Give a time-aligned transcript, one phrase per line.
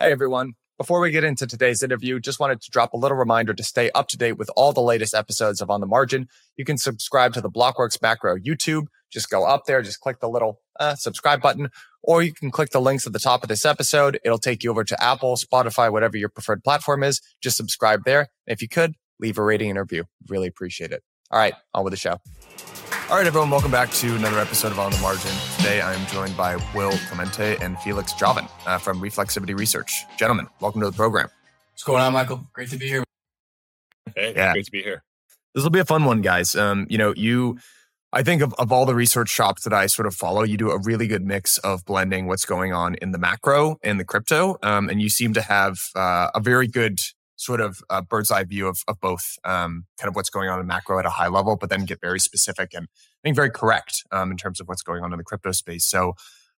[0.00, 0.54] Hey, everyone.
[0.76, 3.92] Before we get into today's interview, just wanted to drop a little reminder to stay
[3.92, 6.26] up to date with all the latest episodes of On the Margin.
[6.56, 8.86] You can subscribe to the Blockworks Macro YouTube.
[9.12, 11.68] Just go up there, just click the little uh, subscribe button,
[12.02, 14.18] or you can click the links at the top of this episode.
[14.24, 17.20] It'll take you over to Apple, Spotify, whatever your preferred platform is.
[17.40, 18.22] Just subscribe there.
[18.48, 20.06] And if you could, leave a rating and review.
[20.28, 21.04] Really appreciate it.
[21.30, 22.18] All right, on with the show.
[23.10, 25.30] All right, everyone, welcome back to another episode of On the Margin.
[25.58, 30.04] Today, I am joined by Will Clemente and Felix Jauvin uh, from Reflexivity Research.
[30.16, 31.28] Gentlemen, welcome to the program.
[31.72, 32.46] What's going on, Michael?
[32.54, 33.04] Great to be here.
[34.16, 34.52] Hey, yeah.
[34.52, 35.02] great to be here.
[35.54, 36.56] This will be a fun one, guys.
[36.56, 37.58] Um, you know, you,
[38.10, 40.70] I think of, of all the research shops that I sort of follow, you do
[40.70, 44.56] a really good mix of blending what's going on in the macro and the crypto.
[44.62, 47.00] Um, and you seem to have uh, a very good
[47.36, 50.60] sort of a bird's eye view of, of both um, kind of what's going on
[50.60, 53.50] in macro at a high level, but then get very specific and I think very
[53.50, 55.84] correct um, in terms of what's going on in the crypto space.
[55.84, 56.14] So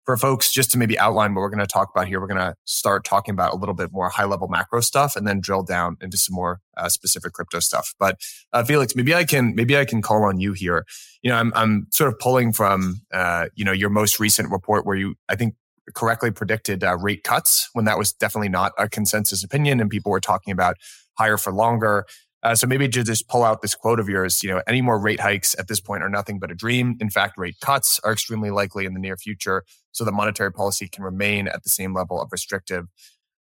[0.06, 2.38] for folks, just to maybe outline what we're going to talk about here, we're going
[2.38, 5.64] to start talking about a little bit more high level macro stuff and then drill
[5.64, 7.92] down into some more uh, specific crypto stuff.
[7.98, 8.20] But
[8.52, 10.86] uh, Felix, maybe I can maybe I can call on you here.
[11.22, 14.86] You know, I'm I'm sort of pulling from uh, you know your most recent report
[14.86, 15.56] where you I think
[15.94, 20.10] correctly predicted uh, rate cuts when that was definitely not a consensus opinion and people
[20.10, 20.76] were talking about
[21.18, 22.06] higher for longer.
[22.42, 25.00] Uh, so maybe to just pull out this quote of yours, you know, any more
[25.00, 26.96] rate hikes at this point are nothing but a dream.
[27.00, 30.88] In fact, rate cuts are extremely likely in the near future, so that monetary policy
[30.88, 32.86] can remain at the same level of restrictive,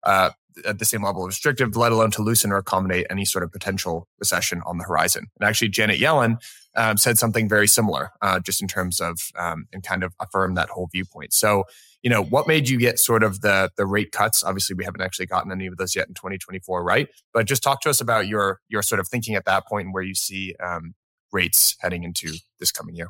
[0.03, 0.29] uh,
[0.65, 3.51] at the same level of restrictive, let alone to loosen or accommodate any sort of
[3.51, 5.27] potential recession on the horizon.
[5.39, 6.37] And actually, Janet Yellen
[6.75, 10.57] um, said something very similar, uh, just in terms of um, and kind of affirmed
[10.57, 11.33] that whole viewpoint.
[11.33, 11.65] So
[12.03, 14.43] you know, what made you get sort of the the rate cuts?
[14.43, 17.07] Obviously, we haven't actually gotten any of those yet in 2024, right?
[17.33, 19.93] But just talk to us about your your sort of thinking at that point and
[19.93, 20.95] where you see um,
[21.31, 23.07] rates heading into this coming year.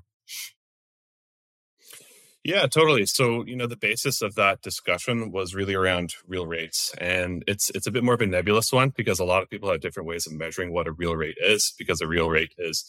[2.44, 3.05] Yeah, totally.
[3.05, 6.94] So, you know, the basis of that discussion was really around real rates.
[7.00, 9.72] And it's it's a bit more of a nebulous one because a lot of people
[9.72, 12.83] have different ways of measuring what a real rate is because a real rate is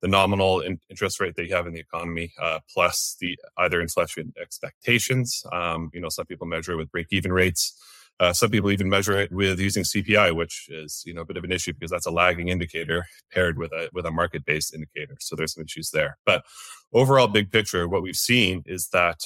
[0.00, 3.80] the nominal in interest rate that you have in the economy, uh, plus the either
[3.80, 5.42] inflation expectations.
[5.52, 7.74] Um, you know, some people measure it with break-even rates.
[8.20, 11.38] Uh, some people even measure it with using CPI, which is you know a bit
[11.38, 15.16] of an issue because that's a lagging indicator paired with a with a market-based indicator.
[15.20, 16.18] So there's some issues there.
[16.26, 16.44] But
[16.92, 19.20] overall, big picture, what we've seen is that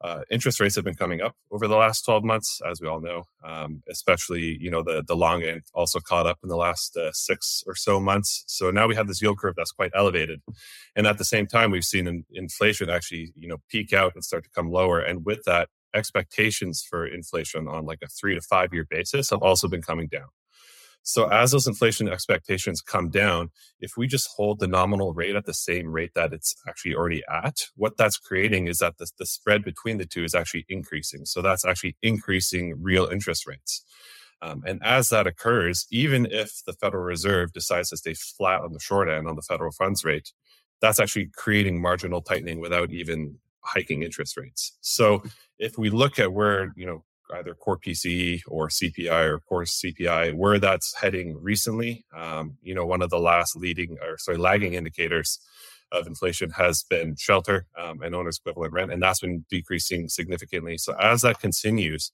[0.00, 3.00] uh, interest rates have been coming up over the last 12 months, as we all
[3.00, 3.24] know.
[3.44, 7.12] Um, especially, you know, the the long end also caught up in the last uh,
[7.12, 8.44] six or so months.
[8.46, 10.40] So now we have this yield curve that's quite elevated,
[10.96, 14.24] and at the same time, we've seen in, inflation actually, you know, peak out and
[14.24, 15.00] start to come lower.
[15.00, 19.42] And with that, expectations for inflation on like a three to five year basis have
[19.42, 20.28] also been coming down.
[21.02, 23.50] So as those inflation expectations come down,
[23.80, 27.22] if we just hold the nominal rate at the same rate that it's actually already
[27.32, 31.24] at, what that's creating is that the, the spread between the two is actually increasing.
[31.24, 33.84] So that's actually increasing real interest rates.
[34.42, 38.72] Um, and as that occurs, even if the Federal Reserve decides to stay flat on
[38.72, 40.32] the short end on the federal funds rate,
[40.80, 43.38] that's actually creating marginal tightening without even
[43.74, 44.76] hiking interest rates.
[44.80, 45.22] So
[45.58, 50.34] if we look at where you know either core PCE or CPI or core CPI,
[50.34, 52.04] where that's heading recently.
[52.16, 55.38] Um, you know, one of the last leading or sorry, lagging indicators
[55.92, 60.78] of inflation has been shelter um, and owner's equivalent rent, and that's been decreasing significantly.
[60.78, 62.10] So as that continues,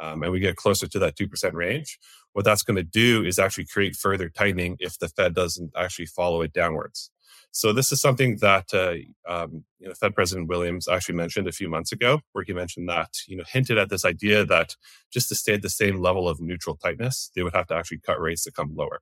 [0.00, 1.98] um, and we get closer to that 2% range,
[2.32, 6.06] what that's going to do is actually create further tightening if the Fed doesn't actually
[6.06, 7.10] follow it downwards.
[7.54, 8.94] So this is something that uh,
[9.30, 12.88] um, you know, Fed President Williams actually mentioned a few months ago, where he mentioned
[12.88, 14.74] that you know hinted at this idea that
[15.12, 17.98] just to stay at the same level of neutral tightness, they would have to actually
[17.98, 19.00] cut rates to come lower.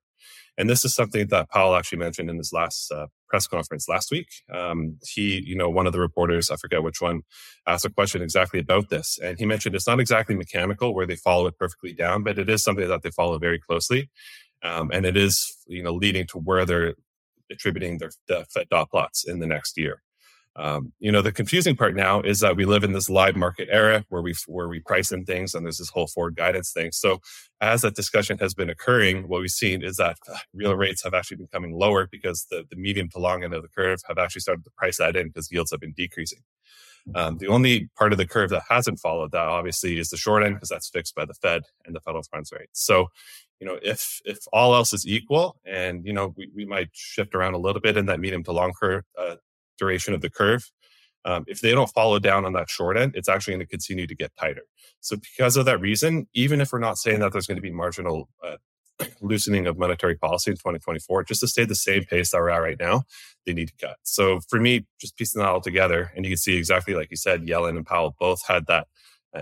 [0.59, 4.11] And this is something that Powell actually mentioned in his last uh, press conference last
[4.11, 4.27] week.
[4.53, 7.23] Um, he, you know, one of the reporters, I forget which one,
[7.69, 11.17] asked a question exactly about this, and he mentioned it's not exactly mechanical where they
[11.17, 14.11] follow it perfectly down, but it is something that they follow very closely.
[14.63, 16.95] Um, and it is you know leading to where they're
[17.51, 20.03] attributing their the Fed dot plots in the next year.
[20.57, 23.69] Um, you know, the confusing part now is that we live in this live market
[23.71, 26.91] era where we where we price in things and there's this whole forward guidance thing.
[26.93, 27.21] So
[27.61, 31.15] as that discussion has been occurring, what we've seen is that uh, real rates have
[31.15, 34.19] actually been coming lower because the, the medium to long end of the curve have
[34.19, 36.41] actually started to price that in because yields have been decreasing.
[37.15, 40.43] Um, the only part of the curve that hasn't followed that obviously is the short
[40.43, 42.69] end because that's fixed by the Fed and the federal funds rate.
[42.73, 43.07] So
[43.61, 47.35] you know, if if all else is equal, and you know, we, we might shift
[47.35, 49.37] around a little bit in that medium to long curve uh,
[49.79, 50.71] duration of the curve.
[51.27, 54.07] Um, if they don't follow down on that short end, it's actually going to continue
[54.07, 54.63] to get tighter.
[55.01, 57.71] So, because of that reason, even if we're not saying that there's going to be
[57.71, 58.57] marginal uh,
[59.21, 62.63] loosening of monetary policy in 2024, just to stay the same pace that we're at
[62.63, 63.03] right now,
[63.45, 63.97] they need to cut.
[64.03, 67.19] So, for me, just piecing that all together, and you can see exactly like you
[67.19, 68.89] said, Yellen and Powell both had that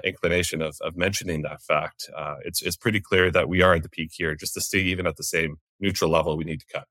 [0.04, 3.82] inclination of, of mentioning that fact, uh, it's, it's pretty clear that we are at
[3.82, 4.34] the peak here.
[4.34, 6.86] Just to stay even at the same neutral level, we need to cut.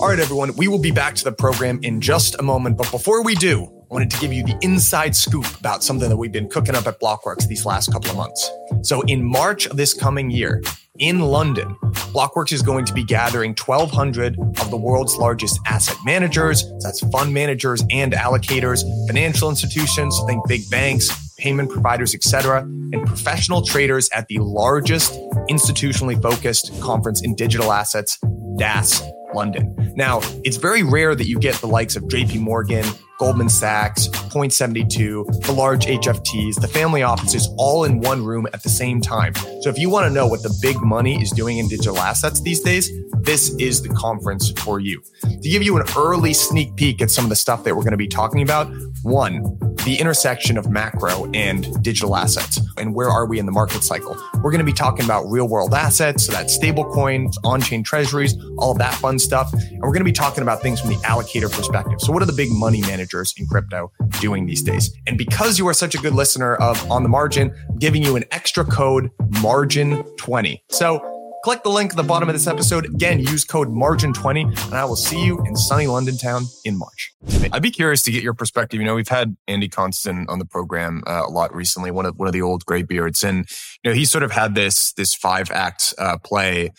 [0.00, 2.76] All right, everyone, we will be back to the program in just a moment.
[2.76, 6.16] But before we do, I wanted to give you the inside scoop about something that
[6.16, 8.50] we've been cooking up at Blockworks these last couple of months.
[8.82, 10.62] So, in March of this coming year,
[10.98, 11.74] in London,
[12.12, 16.64] Blockworks is going to be gathering 1,200 of the world's largest asset managers.
[16.80, 23.62] That's fund managers and allocators, financial institutions, think big banks, payment providers, etc., and professional
[23.62, 25.12] traders at the largest
[25.48, 28.18] institutionally focused conference in digital assets,
[28.58, 29.02] DAS
[29.34, 29.74] London.
[29.96, 32.84] Now, it's very rare that you get the likes of JP Morgan,
[33.18, 38.62] Goldman Sachs, Point 72, the large HFTs, the family offices all in one room at
[38.62, 39.34] the same time.
[39.60, 42.40] So if you want to know what the big money is doing in digital assets
[42.40, 42.90] these days,
[43.20, 45.02] this is the conference for you.
[45.22, 47.90] To give you an early sneak peek at some of the stuff that we're going
[47.90, 49.42] to be talking about, one,
[49.84, 54.16] the intersection of macro and digital assets and where are we in the market cycle.
[54.34, 57.82] We're going to be talking about real world assets, so that's stable coins, on chain
[57.82, 59.52] treasuries, all of that fun stuff.
[59.52, 62.00] And we're going to be talking about things from the allocator perspective.
[62.00, 63.90] So what are the big money managers in crypto
[64.20, 64.94] doing these days?
[65.06, 68.16] And because you are such a good listener of On the Margin, I'm giving you
[68.16, 70.60] an extra code margin20.
[70.68, 72.86] So Click the link at the bottom of this episode.
[72.86, 77.12] Again, use code MARGIN20, and I will see you in sunny London town in March.
[77.52, 78.80] I'd be curious to get your perspective.
[78.80, 82.16] You know, we've had Andy Constan on the program uh, a lot recently, one of
[82.16, 83.48] one of the old graybeards, and
[83.84, 86.70] you know, he sort of had this this five act uh, play.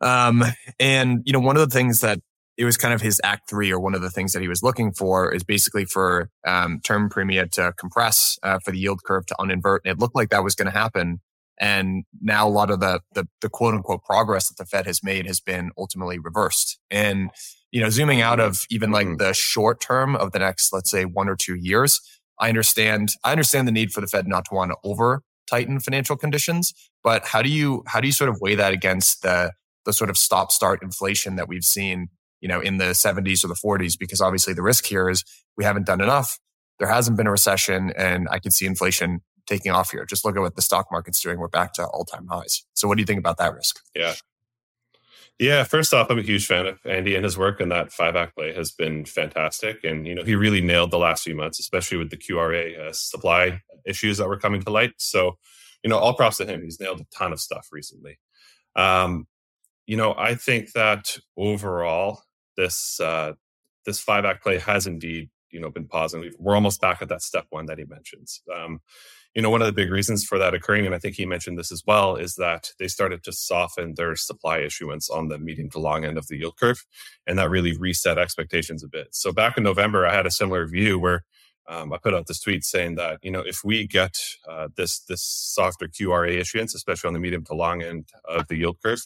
[0.00, 0.42] Um,
[0.80, 2.18] and you know, one of the things that
[2.58, 4.64] it was kind of his act three, or one of the things that he was
[4.64, 9.26] looking for, is basically for um, term premia to compress, uh, for the yield curve
[9.26, 9.78] to uninvert.
[9.84, 11.20] And it looked like that was going to happen
[11.62, 15.04] and now a lot of the, the, the quote unquote progress that the Fed has
[15.04, 16.80] made has been ultimately reversed.
[16.90, 17.30] And
[17.70, 19.16] you know, zooming out of even like mm-hmm.
[19.18, 22.00] the short term of the next, let's say, one or two years,
[22.40, 23.10] I understand.
[23.24, 26.74] I understand the need for the Fed not to want to over tighten financial conditions,
[27.04, 29.52] but how do you how do you sort of weigh that against the
[29.86, 32.08] the sort of stop start inflation that we've seen,
[32.40, 33.96] you know, in the 70s or the 40s?
[33.96, 35.24] Because obviously the risk here is
[35.56, 36.40] we haven't done enough.
[36.80, 40.04] There hasn't been a recession, and I could see inflation taking off here.
[40.04, 41.38] Just look at what the stock market's doing.
[41.38, 42.64] We're back to all time highs.
[42.74, 43.80] So, what do you think about that risk?
[43.94, 44.14] Yeah.
[45.38, 48.14] Yeah, first off, I'm a huge fan of Andy and his work, and that five
[48.14, 49.82] act play has been fantastic.
[49.82, 52.92] And you know, he really nailed the last few months, especially with the QRA uh,
[52.92, 54.92] supply issues that were coming to light.
[54.98, 55.38] So,
[55.82, 56.62] you know, all props to him.
[56.62, 58.20] He's nailed a ton of stuff recently.
[58.76, 59.26] Um,
[59.86, 62.22] you know, I think that overall,
[62.56, 63.32] this uh,
[63.84, 66.34] this five act play has indeed you know been positive.
[66.38, 68.42] We're almost back at that step one that he mentions.
[68.54, 68.80] Um,
[69.34, 71.58] you know, one of the big reasons for that occurring, and I think he mentioned
[71.58, 75.70] this as well, is that they started to soften their supply issuance on the medium
[75.70, 76.84] to long end of the yield curve.
[77.26, 79.08] And that really reset expectations a bit.
[79.12, 81.24] So back in November, I had a similar view where
[81.66, 84.18] um, I put out this tweet saying that, you know, if we get
[84.48, 88.56] uh, this, this softer QRA issuance, especially on the medium to long end of the
[88.56, 89.00] yield curve,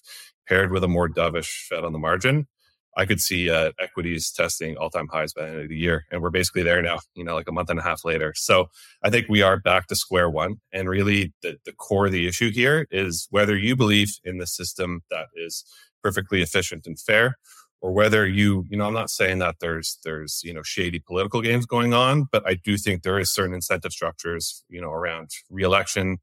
[0.48, 2.48] paired with a more dovish Fed on the margin,
[2.96, 6.06] I could see uh, equities testing all time highs by the end of the year.
[6.10, 8.32] And we're basically there now, you know, like a month and a half later.
[8.34, 8.70] So
[9.02, 10.56] I think we are back to square one.
[10.72, 14.46] And really, the, the core of the issue here is whether you believe in the
[14.46, 15.64] system that is
[16.02, 17.36] perfectly efficient and fair
[17.80, 21.40] or whether you you know i'm not saying that there's there's you know shady political
[21.40, 25.30] games going on but i do think there is certain incentive structures you know around
[25.50, 26.18] reelection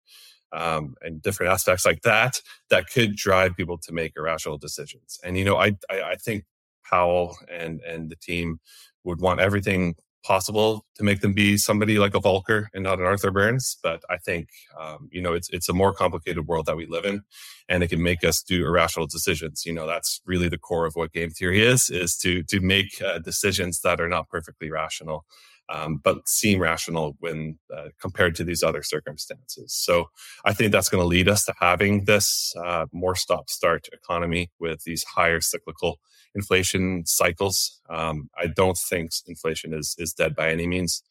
[0.52, 5.38] um, and different aspects like that that could drive people to make irrational decisions and
[5.38, 6.46] you know i i, I think
[6.93, 8.59] Powell and and the team
[9.03, 13.05] would want everything possible to make them be somebody like a Volcker and not an
[13.05, 13.77] Arthur Burns.
[13.83, 14.47] But I think
[14.79, 17.23] um, you know it's it's a more complicated world that we live in,
[17.69, 19.65] and it can make us do irrational decisions.
[19.65, 23.01] You know that's really the core of what game theory is: is to to make
[23.01, 25.25] uh, decisions that are not perfectly rational
[25.70, 29.74] um, but seem rational when uh, compared to these other circumstances.
[29.74, 30.10] So
[30.46, 34.51] I think that's going to lead us to having this uh, more stop start economy
[34.60, 36.00] with these higher cyclical
[36.36, 37.79] inflation cycles.
[37.89, 41.03] Um, I don't think inflation is is dead by any means,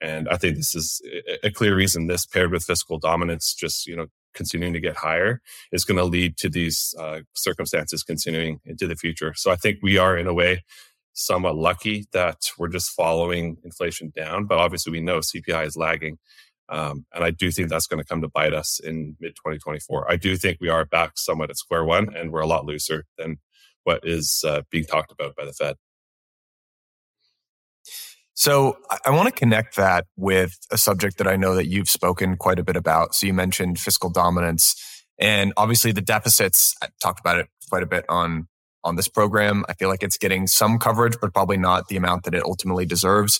[0.00, 1.02] and I think this is
[1.42, 2.06] a clear reason.
[2.06, 5.40] This paired with fiscal dominance, just you know continuing to get higher
[5.72, 9.34] is going to lead to these uh, circumstances continuing into the future.
[9.34, 10.62] So I think we are in a way
[11.18, 14.46] somewhat lucky that we're just following inflation down.
[14.46, 16.18] But obviously, we know CPI is lagging.
[16.70, 20.10] Um, and I do think that's going to come to bite us in mid 2024.
[20.10, 23.04] I do think we are back somewhat at square one, and we're a lot looser
[23.16, 23.38] than
[23.84, 25.76] what is uh, being talked about by the Fed.
[28.34, 32.36] So I want to connect that with a subject that I know that you've spoken
[32.36, 33.16] quite a bit about.
[33.16, 34.76] So you mentioned fiscal dominance
[35.18, 36.76] and obviously the deficits.
[36.80, 38.46] I talked about it quite a bit on
[38.88, 39.64] on this program.
[39.68, 42.86] I feel like it's getting some coverage, but probably not the amount that it ultimately
[42.86, 43.38] deserves.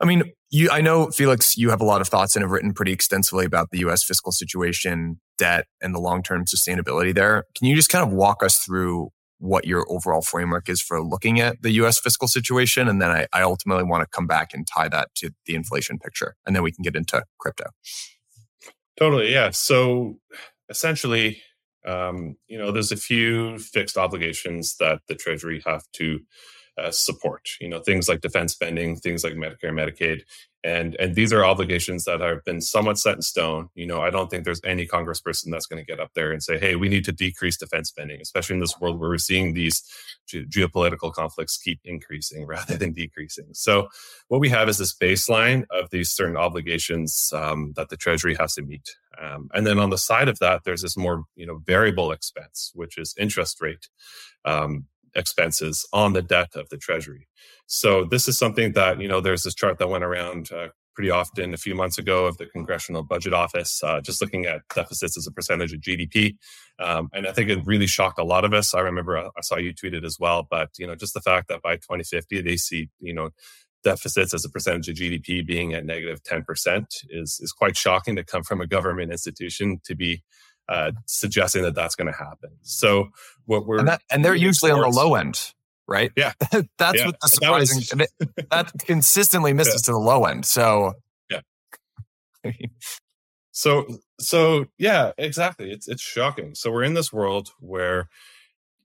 [0.00, 2.72] I mean, you, I know, Felix, you have a lot of thoughts and have written
[2.72, 7.44] pretty extensively about the US fiscal situation, debt, and the long term sustainability there.
[7.56, 9.08] Can you just kind of walk us through
[9.40, 12.88] what your overall framework is for looking at the US fiscal situation?
[12.88, 15.98] And then I, I ultimately want to come back and tie that to the inflation
[15.98, 16.34] picture.
[16.46, 17.66] And then we can get into crypto.
[18.98, 19.32] Totally.
[19.32, 19.50] Yeah.
[19.50, 20.18] So
[20.68, 21.40] essentially,
[21.88, 26.20] um, you know, there's a few fixed obligations that the Treasury have to
[26.78, 27.48] uh, support.
[27.60, 30.22] You know, things like defense spending, things like Medicare, Medicaid,
[30.64, 33.68] and and these are obligations that have been somewhat set in stone.
[33.74, 36.42] You know, I don't think there's any Congressperson that's going to get up there and
[36.42, 39.54] say, "Hey, we need to decrease defense spending," especially in this world where we're seeing
[39.54, 39.82] these
[40.28, 43.48] ge- geopolitical conflicts keep increasing rather than decreasing.
[43.52, 43.88] So,
[44.28, 48.54] what we have is this baseline of these certain obligations um, that the Treasury has
[48.54, 51.58] to meet, um, and then on the side of that, there's this more you know
[51.64, 53.88] variable expense, which is interest rate.
[54.44, 57.28] Um, expenses on the debt of the treasury.
[57.66, 61.10] So this is something that, you know, there's this chart that went around uh, pretty
[61.10, 65.16] often a few months ago of the Congressional Budget Office, uh, just looking at deficits
[65.16, 66.36] as a percentage of GDP.
[66.80, 68.74] Um, and I think it really shocked a lot of us.
[68.74, 71.48] I remember uh, I saw you tweeted as well, but, you know, just the fact
[71.48, 73.30] that by 2050, they see, you know,
[73.84, 78.24] deficits as a percentage of GDP being at negative 10% is, is quite shocking to
[78.24, 80.22] come from a government institution to be
[80.68, 82.50] uh, suggesting that that's going to happen.
[82.62, 83.08] So
[83.46, 85.54] what we're and, that, and they're usually on the low end,
[85.86, 86.12] right?
[86.16, 86.32] Yeah,
[86.78, 87.06] that's yeah.
[87.06, 89.86] what the surprising that, was, that consistently misses yeah.
[89.86, 90.44] to the low end.
[90.44, 90.94] So
[91.30, 91.40] yeah.
[93.50, 93.86] so
[94.20, 95.70] so yeah, exactly.
[95.70, 96.54] It's it's shocking.
[96.54, 98.08] So we're in this world where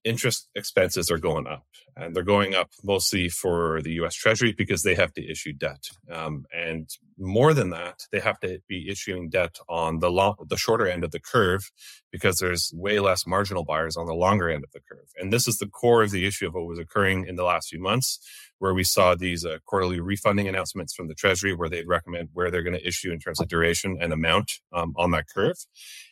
[0.04, 4.84] interest expenses are going up and they're going up mostly for the US Treasury because
[4.84, 5.90] they have to issue debt.
[6.12, 10.58] Um, and more than that, they have to be issuing debt on the long, the
[10.58, 11.72] shorter end of the curve
[12.12, 15.08] because there's way less marginal buyers on the longer end of the curve.
[15.18, 17.70] And this is the core of the issue of what was occurring in the last
[17.70, 18.20] few months,
[18.64, 22.50] where we saw these uh, quarterly refunding announcements from the Treasury, where they'd recommend where
[22.50, 25.58] they're going to issue in terms of duration and amount um, on that curve.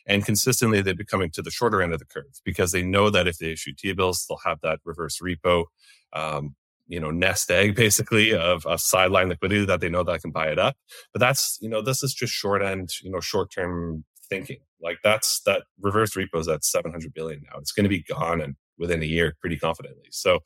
[0.06, 3.08] And consistently, they'd be coming to the shorter end of the curve because they know
[3.08, 5.64] that if they issue T bills, they'll have that reverse repo
[6.12, 6.54] um,
[6.88, 10.30] you know nest egg basically of, of sideline liquidity that they know that I can
[10.30, 10.76] buy it up.
[11.14, 14.58] But that's you know this is just short end you know short term thinking.
[14.78, 17.58] Like that's that reverse repo is at 700 billion now.
[17.60, 20.08] It's going to be gone and within a year pretty confidently.
[20.10, 20.40] So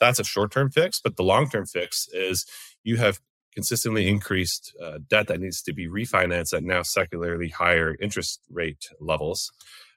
[0.00, 1.00] that's a short term fix.
[1.00, 2.46] But the long term fix is
[2.84, 3.20] you have
[3.54, 8.88] consistently increased uh, debt that needs to be refinanced at now secularly higher interest rate
[9.00, 9.50] levels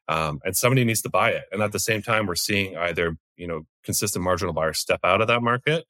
[0.07, 1.45] um, and somebody needs to buy it.
[1.51, 5.21] And at the same time, we're seeing either you know consistent marginal buyers step out
[5.21, 5.85] of that market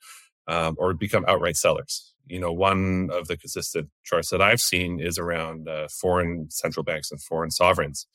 [0.48, 2.14] um, or become outright sellers.
[2.28, 6.84] You know, one of the consistent charts that I've seen is around uh, foreign central
[6.84, 8.06] banks and foreign sovereigns.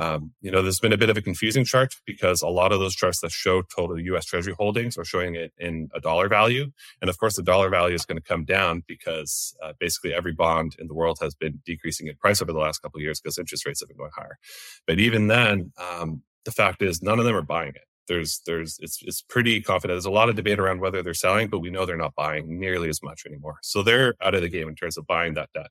[0.00, 2.80] Um, you know, there's been a bit of a confusing chart because a lot of
[2.80, 4.24] those charts that show total U.S.
[4.24, 7.94] Treasury holdings are showing it in a dollar value, and of course, the dollar value
[7.94, 11.60] is going to come down because uh, basically every bond in the world has been
[11.66, 14.10] decreasing in price over the last couple of years because interest rates have been going
[14.16, 14.38] higher.
[14.86, 17.84] But even then, um, the fact is none of them are buying it.
[18.08, 19.96] There's, there's, it's, it's pretty confident.
[19.96, 22.58] There's a lot of debate around whether they're selling, but we know they're not buying
[22.58, 23.58] nearly as much anymore.
[23.62, 25.68] So they're out of the game in terms of buying that debt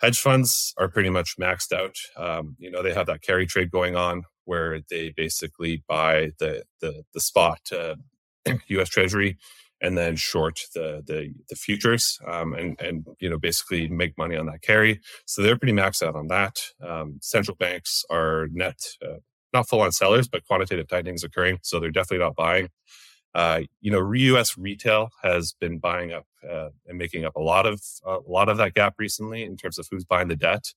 [0.00, 1.96] hedge funds are pretty much maxed out.
[2.16, 6.64] Um, you know, they have that carry trade going on where they basically buy the
[6.80, 7.96] the, the spot uh,
[8.68, 8.88] U.S.
[8.88, 9.38] Treasury
[9.80, 14.36] and then short the the, the futures um, and and you know basically make money
[14.36, 15.00] on that carry.
[15.26, 16.62] So they're pretty maxed out on that.
[16.82, 18.80] Um, central banks are net.
[19.02, 19.18] Uh,
[19.52, 21.58] not full on sellers, but quantitative tightening is occurring.
[21.62, 22.68] So they're definitely not buying.
[23.36, 24.56] Uh, you know, U.S.
[24.56, 28.56] retail has been buying up uh, and making up a lot of a lot of
[28.56, 30.72] that gap recently in terms of who's buying the debt.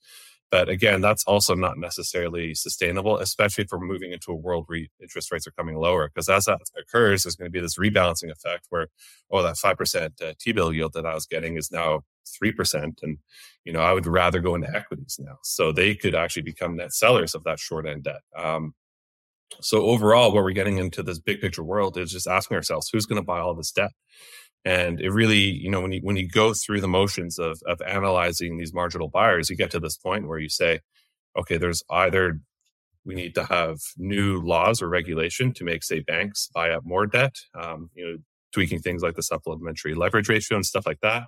[0.52, 4.88] But again, that's also not necessarily sustainable, especially if we're moving into a world where
[5.02, 6.10] interest rates are coming lower.
[6.10, 8.88] Because as that occurs, there's going to be this rebalancing effect where,
[9.32, 13.00] oh, that five percent uh, T-bill yield that I was getting is now three percent,
[13.04, 13.20] and
[13.64, 15.38] you know I would rather go into equities now.
[15.44, 18.22] So they could actually become net sellers of that short end debt.
[18.36, 18.74] Um,
[19.62, 23.06] so overall, what we're getting into this big picture world is just asking ourselves, who's
[23.06, 23.92] going to buy all this debt?
[24.66, 27.82] And it really, you know, when you when you go through the motions of of
[27.82, 30.82] analyzing these marginal buyers, you get to this point where you say,
[31.38, 32.40] okay, there's either
[33.06, 37.08] we need to have new laws or regulation to make, say, banks buy up more
[37.08, 38.18] debt, um, you know,
[38.52, 41.24] tweaking things like the supplementary leverage ratio and stuff like that,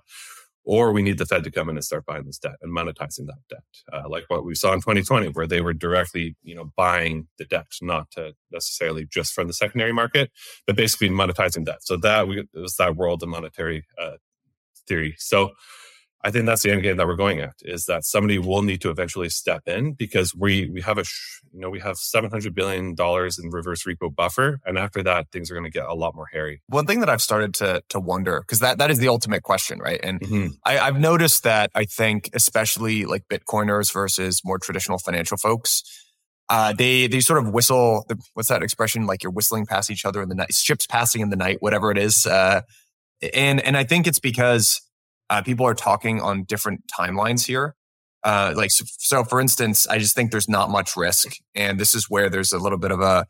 [0.64, 3.26] or we need the Fed to come in and start buying this debt and monetizing
[3.26, 6.72] that debt, uh, like what we saw in 2020, where they were directly, you know,
[6.76, 8.14] buying the debt, not
[8.50, 10.30] necessarily just from the secondary market,
[10.66, 11.82] but basically monetizing debt.
[11.82, 14.16] So that we, was that world of monetary uh,
[14.86, 15.14] theory.
[15.18, 15.52] So
[16.24, 18.80] I think that's the end game that we're going at is that somebody will need
[18.82, 21.04] to eventually step in because we we have a
[21.52, 25.50] you know we have 700 billion dollars in reverse repo buffer and after that things
[25.50, 26.62] are going to get a lot more hairy.
[26.68, 29.80] One thing that I've started to to wonder because that that is the ultimate question,
[29.80, 30.00] right?
[30.02, 30.46] And mm-hmm.
[30.64, 35.82] I, I've noticed that I think especially like Bitcoiners versus more traditional financial folks,
[36.48, 38.06] uh, they they sort of whistle.
[38.34, 39.06] What's that expression?
[39.06, 41.90] Like you're whistling past each other in the night, ships passing in the night, whatever
[41.90, 42.26] it is.
[42.26, 42.60] Uh,
[43.34, 44.80] and and I think it's because
[45.32, 47.74] uh, people are talking on different timelines here.
[48.22, 51.94] Uh, like so, so, for instance, I just think there's not much risk, and this
[51.94, 53.26] is where there's a little bit of a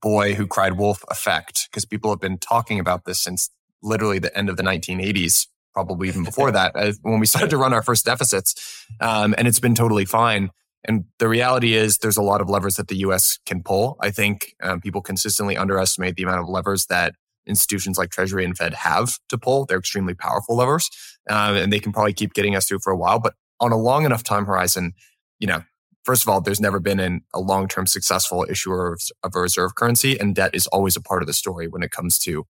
[0.00, 3.50] boy who cried wolf effect because people have been talking about this since
[3.82, 7.58] literally the end of the 1980s, probably even before that, uh, when we started to
[7.58, 10.50] run our first deficits, um, and it's been totally fine.
[10.84, 13.38] And the reality is, there's a lot of levers that the U.S.
[13.44, 13.98] can pull.
[14.00, 17.14] I think um, people consistently underestimate the amount of levers that
[17.46, 19.64] institutions like Treasury and Fed have to pull.
[19.64, 20.90] They're extremely powerful levers,
[21.30, 23.18] uh, and they can probably keep getting us through for a while.
[23.18, 24.92] But on a long enough time horizon,
[25.38, 25.62] you know,
[26.04, 29.40] first of all, there's never been an, a long term successful issuer of, of, a
[29.40, 32.46] reserve currency, and debt is always a part of the story when it comes to,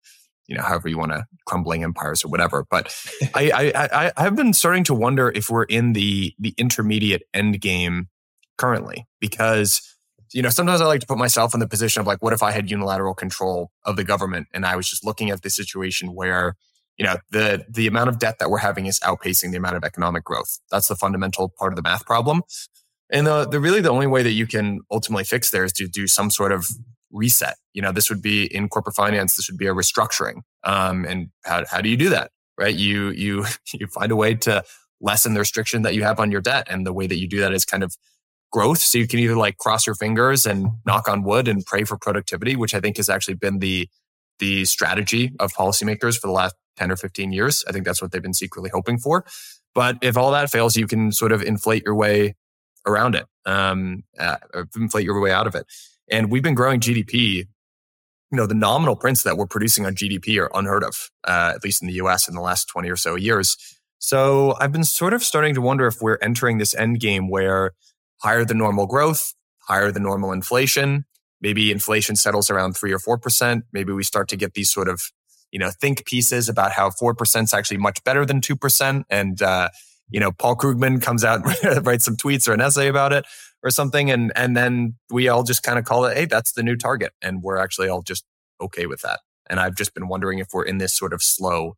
[0.47, 2.65] you know, however you want to crumbling empires or whatever.
[2.69, 2.95] But
[3.33, 7.59] I, I, I, I've been starting to wonder if we're in the the intermediate end
[7.61, 8.09] game
[8.57, 9.92] currently because
[10.33, 12.41] you know, sometimes I like to put myself in the position of like, what if
[12.41, 16.13] I had unilateral control of the government and I was just looking at the situation
[16.15, 16.55] where,
[16.97, 19.83] you know, the the amount of debt that we're having is outpacing the amount of
[19.83, 20.59] economic growth.
[20.71, 22.41] That's the fundamental part of the math problem.
[23.09, 25.87] And the, the really the only way that you can ultimately fix there is to
[25.87, 26.67] do some sort of
[27.11, 27.55] reset.
[27.73, 29.35] You know, this would be in corporate finance.
[29.35, 30.41] This would be a restructuring.
[30.63, 32.31] Um, and how how do you do that?
[32.57, 32.75] Right?
[32.75, 34.63] You you you find a way to
[34.99, 37.39] lessen the restriction that you have on your debt, and the way that you do
[37.41, 37.95] that is kind of
[38.53, 38.77] growth.
[38.77, 41.97] So you can either like cross your fingers and knock on wood and pray for
[41.97, 43.89] productivity, which I think has actually been the
[44.39, 47.63] the strategy of policymakers for the last 10 or 15 years.
[47.67, 49.25] I think that's what they've been secretly hoping for.
[49.75, 52.35] But if all that fails, you can sort of inflate your way
[52.85, 54.37] around it, um, uh,
[54.75, 55.65] inflate your way out of it.
[56.09, 57.45] And we've been growing GDP.
[58.31, 61.63] You know, the nominal prints that we're producing on GDP are unheard of, uh, at
[61.63, 63.55] least in the US in the last 20 or so years.
[63.99, 67.71] So I've been sort of starting to wonder if we're entering this end game where
[68.21, 69.33] higher than normal growth,
[69.67, 71.05] higher than normal inflation.
[71.41, 73.63] Maybe inflation settles around three or 4%.
[73.73, 75.01] Maybe we start to get these sort of,
[75.51, 79.03] you know, think pieces about how 4% is actually much better than 2%.
[79.09, 79.69] And, uh,
[80.09, 83.25] you know, Paul Krugman comes out and writes some tweets or an essay about it
[83.61, 84.09] or something.
[84.09, 87.11] And, and then we all just kind of call it, Hey, that's the new target.
[87.21, 88.23] And we're actually all just
[88.61, 89.19] okay with that.
[89.49, 91.75] And I've just been wondering if we're in this sort of slow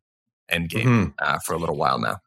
[0.48, 1.10] end game mm-hmm.
[1.18, 2.18] uh, for a little while now.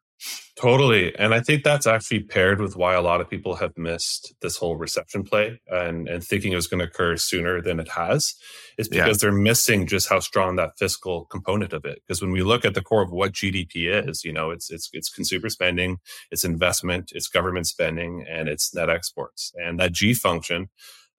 [0.56, 1.18] Totally.
[1.18, 4.58] And I think that's actually paired with why a lot of people have missed this
[4.58, 8.36] whole reception play and, and thinking it was going to occur sooner than it has.
[8.78, 9.30] Is because yeah.
[9.30, 12.02] they're missing just how strong that fiscal component of it.
[12.06, 14.90] Because when we look at the core of what GDP is, you know, it's it's
[14.94, 15.98] it's consumer spending,
[16.32, 19.54] it's investment, it's government spending, and it's net exports.
[19.56, 20.70] And that G function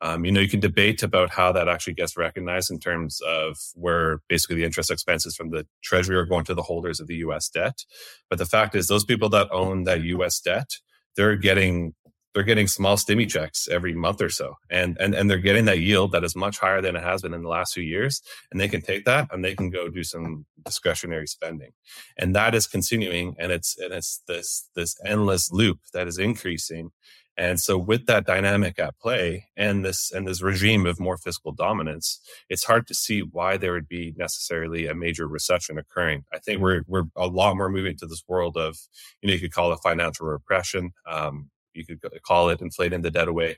[0.03, 3.59] um, you know, you can debate about how that actually gets recognized in terms of
[3.75, 7.17] where basically the interest expenses from the treasury are going to the holders of the
[7.17, 7.85] US debt.
[8.29, 10.71] But the fact is those people that own that US debt,
[11.17, 11.95] they're getting
[12.33, 14.55] they're getting small stimmy checks every month or so.
[14.71, 17.35] And, and and they're getting that yield that is much higher than it has been
[17.35, 18.23] in the last few years.
[18.51, 21.73] And they can take that and they can go do some discretionary spending.
[22.17, 26.91] And that is continuing and it's and it's this this endless loop that is increasing
[27.37, 31.53] and so with that dynamic at play and this and this regime of more fiscal
[31.53, 36.25] dominance, it's hard to see why there would be necessarily a major recession occurring.
[36.33, 38.77] I think we're we're a lot more moving to this world of,
[39.23, 40.93] you know, you could call it financial repression.
[41.07, 43.57] Um, you could call it inflating the debt away.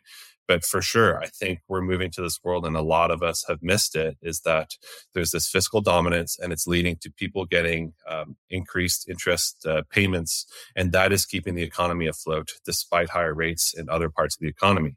[0.52, 3.42] But for sure, I think we're moving to this world, and a lot of us
[3.48, 4.18] have missed it.
[4.20, 4.72] Is that
[5.14, 10.44] there's this fiscal dominance, and it's leading to people getting um, increased interest uh, payments,
[10.76, 14.48] and that is keeping the economy afloat despite higher rates in other parts of the
[14.48, 14.96] economy.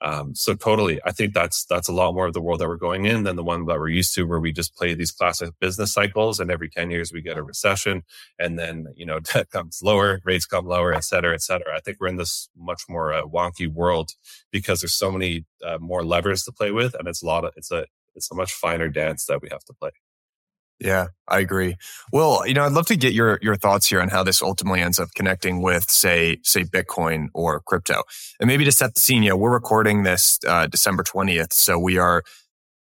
[0.00, 2.76] Um, so totally, I think that's that's a lot more of the world that we're
[2.76, 5.50] going in than the one that we're used to, where we just play these classic
[5.60, 8.02] business cycles, and every ten years we get a recession,
[8.38, 11.76] and then you know debt comes lower, rates come lower, et cetera, et cetera.
[11.76, 14.12] I think we're in this much more uh, wonky world
[14.52, 17.52] because there's so many uh, more levers to play with, and it's a lot of
[17.56, 19.90] it's a it's a much finer dance that we have to play.
[20.80, 21.76] Yeah, I agree.
[22.12, 24.80] Well, you know, I'd love to get your your thoughts here on how this ultimately
[24.80, 28.02] ends up connecting with, say, say Bitcoin or crypto.
[28.38, 31.98] And maybe to set the scene, know, we're recording this uh, December twentieth, so we
[31.98, 32.22] are.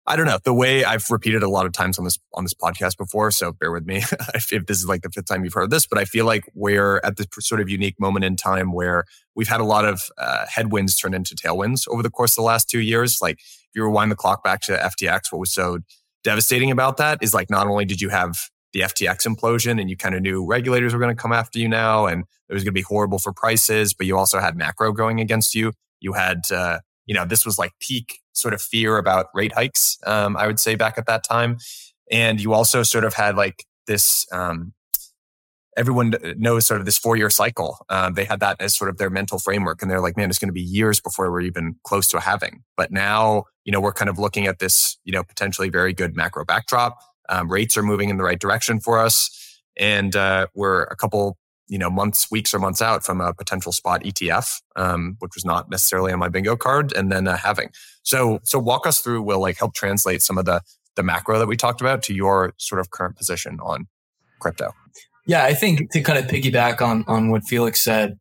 [0.08, 2.54] I don't know the way I've repeated a lot of times on this on this
[2.54, 3.96] podcast before, so bear with me
[4.34, 5.86] if, if this is like the fifth time you've heard this.
[5.86, 9.04] But I feel like we're at this sort of unique moment in time where
[9.34, 12.42] we've had a lot of uh, headwinds turn into tailwinds over the course of the
[12.42, 13.18] last two years.
[13.20, 15.78] Like if you rewind the clock back to FTX, what was so
[16.26, 18.36] devastating about that is like not only did you have
[18.72, 21.68] the FTX implosion and you kind of knew regulators were going to come after you
[21.68, 24.90] now and it was going to be horrible for prices, but you also had macro
[24.92, 25.72] going against you.
[26.00, 29.98] You had, uh, you know, this was like peak sort of fear about rate hikes,
[30.04, 31.58] um, I would say back at that time.
[32.10, 34.72] And you also sort of had like this, um,
[35.76, 37.84] everyone knows sort of this four year cycle.
[37.88, 39.82] Uh, they had that as sort of their mental framework.
[39.82, 42.62] And they're like, man, it's going to be years before we're even close to a.
[42.76, 46.16] But now, you know, we're kind of looking at this, you know, potentially very good
[46.16, 46.98] macro backdrop.
[47.28, 49.30] Um, rates are moving in the right direction for us.
[49.76, 51.36] And uh, we're a couple,
[51.68, 55.44] you know, months, weeks or months out from a potential spot ETF, um, which was
[55.44, 57.70] not necessarily on my bingo card, and then uh, halving.
[58.02, 59.22] So, so walk us through.
[59.22, 60.62] Will like help translate some of the
[60.94, 63.86] the macro that we talked about to your sort of current position on
[64.40, 64.72] crypto.
[65.26, 68.18] Yeah, I think to kind of piggyback on on what Felix said,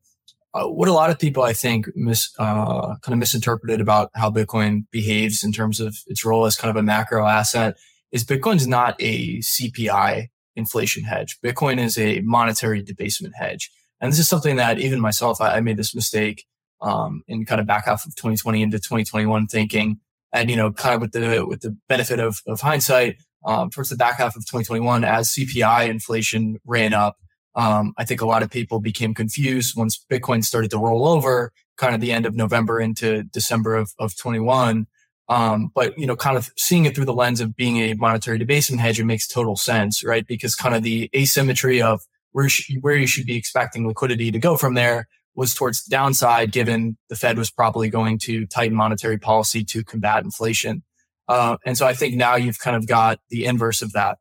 [0.55, 4.31] uh, what a lot of people I think mis uh, kind of misinterpreted about how
[4.31, 7.75] Bitcoin behaves in terms of its role as kind of a macro asset
[8.11, 11.37] is Bitcoin's not a CPI inflation hedge.
[11.43, 13.69] Bitcoin is a monetary debasement hedge,
[14.01, 16.45] and this is something that even myself I, I made this mistake
[16.81, 19.99] um, in kind of back half of 2020 into 2021 thinking,
[20.33, 23.89] and you know, kind of with the with the benefit of of hindsight, um, towards
[23.89, 27.17] the back half of 2021 as CPI inflation ran up.
[27.55, 31.53] Um, I think a lot of people became confused once Bitcoin started to roll over
[31.77, 34.87] kind of the end of November into December of, of 21.
[35.27, 38.37] Um, but, you know, kind of seeing it through the lens of being a monetary
[38.37, 40.25] debasement hedge, it makes total sense, right?
[40.27, 44.39] Because kind of the asymmetry of where, sh- where you should be expecting liquidity to
[44.39, 48.77] go from there was towards the downside, given the Fed was probably going to tighten
[48.77, 50.83] monetary policy to combat inflation.
[51.27, 54.17] Uh, and so I think now you've kind of got the inverse of that.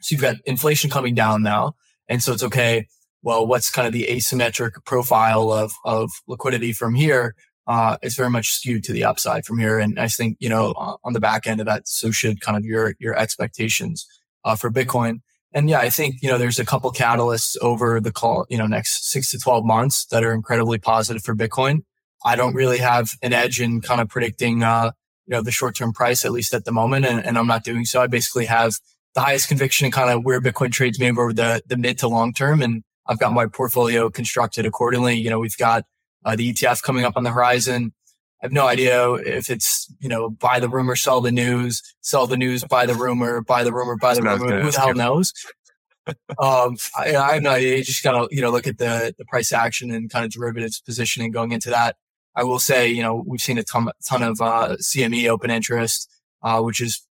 [0.00, 1.74] So you've got inflation coming down now.
[2.08, 2.86] And so it's okay.
[3.22, 7.34] Well, what's kind of the asymmetric profile of, of liquidity from here?
[7.66, 9.78] Uh, it's very much skewed to the upside from here.
[9.78, 10.72] And I think, you know,
[11.04, 14.06] on the back end of that, so should kind of your, your expectations,
[14.44, 15.20] uh, for Bitcoin.
[15.54, 18.66] And yeah, I think, you know, there's a couple catalysts over the call, you know,
[18.66, 21.80] next six to 12 months that are incredibly positive for Bitcoin.
[22.24, 24.92] I don't really have an edge in kind of predicting, uh,
[25.26, 27.06] you know, the short term price, at least at the moment.
[27.06, 28.02] And, and, I'm not doing so.
[28.02, 28.74] I basically have
[29.14, 32.08] the highest conviction in kind of where Bitcoin trades maybe over the, the mid to
[32.08, 32.62] long term.
[32.62, 35.14] And I've got my portfolio constructed accordingly.
[35.14, 35.84] You know, we've got
[36.24, 37.92] uh, the ETF coming up on the horizon.
[38.42, 42.26] I have no idea if it's, you know, buy the rumor, sell the news, sell
[42.26, 44.60] the news, buy the rumor, buy the rumor, buy the rumor.
[44.62, 45.32] Who the hell knows?
[46.38, 47.76] um, I, I, have no idea.
[47.76, 50.80] You just gotta, you know, look at the, the price action and kind of derivatives
[50.80, 51.94] positioning going into that.
[52.34, 56.10] I will say, you know, we've seen a ton, ton of uh, CME open interest,
[56.42, 57.06] uh, which is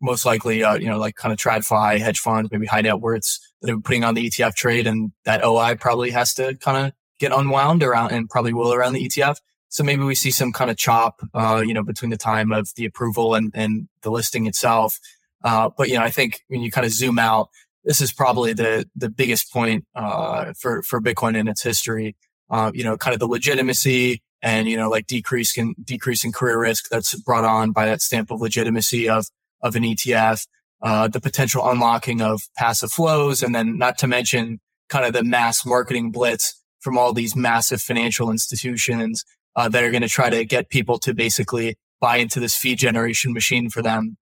[0.00, 3.40] most likely, uh, you know, like kind of TradFi hedge funds, maybe high net worths
[3.62, 6.92] that are putting on the ETF trade, and that OI probably has to kind of
[7.18, 9.38] get unwound around, and probably will around the ETF.
[9.68, 12.70] So maybe we see some kind of chop, uh, you know, between the time of
[12.76, 14.98] the approval and, and the listing itself.
[15.42, 17.48] Uh, but you know, I think when you kind of zoom out,
[17.84, 22.16] this is probably the the biggest point uh, for for Bitcoin in its history.
[22.50, 27.14] You know, kind of the legitimacy and you know like decreasing decreasing career risk that's
[27.20, 29.26] brought on by that stamp of legitimacy of
[29.62, 30.46] of an ETF,
[30.82, 35.24] uh, the potential unlocking of passive flows, and then not to mention kind of the
[35.24, 39.24] mass marketing blitz from all these massive financial institutions
[39.56, 42.76] uh, that are going to try to get people to basically buy into this fee
[42.76, 44.16] generation machine for them.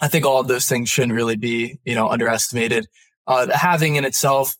[0.00, 2.86] I think all of those things shouldn't really be you know underestimated.
[3.26, 4.54] Uh, the halving in itself